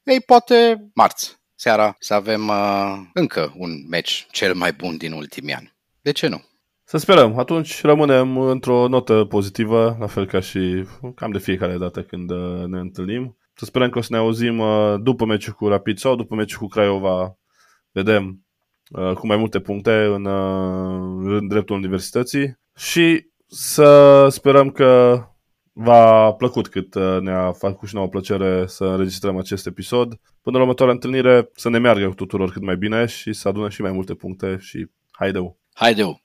Ei, 0.03 0.21
poate 0.21 0.91
marți, 0.95 1.37
seara, 1.55 1.97
să 1.99 2.15
avem 2.15 2.49
uh, 2.49 2.99
încă 3.13 3.55
un 3.57 3.71
meci 3.89 4.27
cel 4.31 4.55
mai 4.55 4.73
bun 4.73 4.97
din 4.97 5.13
ultimii 5.13 5.55
ani. 5.55 5.75
De 6.01 6.13
ce 6.13 6.27
nu? 6.27 6.45
Să 6.85 6.97
sperăm. 6.97 7.39
Atunci 7.39 7.83
rămânem 7.83 8.39
într-o 8.39 8.89
notă 8.89 9.25
pozitivă, 9.25 9.97
la 10.01 10.07
fel 10.07 10.27
ca 10.27 10.41
și 10.41 10.85
cam 11.15 11.31
de 11.31 11.39
fiecare 11.39 11.77
dată 11.77 12.03
când 12.03 12.31
uh, 12.31 12.65
ne 12.67 12.79
întâlnim. 12.79 13.37
Să 13.55 13.65
sperăm 13.65 13.91
că 13.91 13.99
o 13.99 14.03
să 14.03 14.09
ne 14.11 14.19
auzim 14.19 14.59
uh, 14.59 14.95
după 15.03 15.25
meciul 15.25 15.53
cu 15.53 15.69
Rapid 15.69 15.99
sau 15.99 16.17
după 16.17 16.35
meciul 16.35 16.59
cu 16.59 16.67
Craiova. 16.67 17.39
Vedem 17.91 18.45
uh, 18.91 19.13
cu 19.13 19.27
mai 19.27 19.37
multe 19.37 19.61
puncte 19.61 20.05
în, 20.05 20.27
în 21.27 21.49
dreptul 21.49 21.77
universității 21.77 22.59
și 22.77 23.27
să 23.47 24.27
sperăm 24.31 24.71
că 24.71 25.23
v-a 25.77 26.33
plăcut 26.33 26.69
cât 26.69 26.95
ne-a 27.21 27.53
făcut 27.53 27.89
și 27.89 27.95
nouă 27.95 28.09
plăcere 28.09 28.67
să 28.67 28.85
înregistrăm 28.85 29.37
acest 29.37 29.67
episod. 29.67 30.21
Până 30.43 30.57
la 30.57 30.63
următoarea 30.63 30.95
întâlnire 30.95 31.51
să 31.55 31.69
ne 31.69 31.79
meargă 31.79 32.09
cu 32.09 32.15
tuturor 32.15 32.51
cât 32.51 32.63
mai 32.63 32.77
bine 32.77 33.07
și 33.07 33.33
să 33.33 33.49
adunăm 33.49 33.69
și 33.69 33.83
mai 33.83 33.93
multe 33.93 34.15
puncte 34.15 34.57
și 34.61 34.87
haideu! 35.11 35.59
Haideu! 35.73 36.24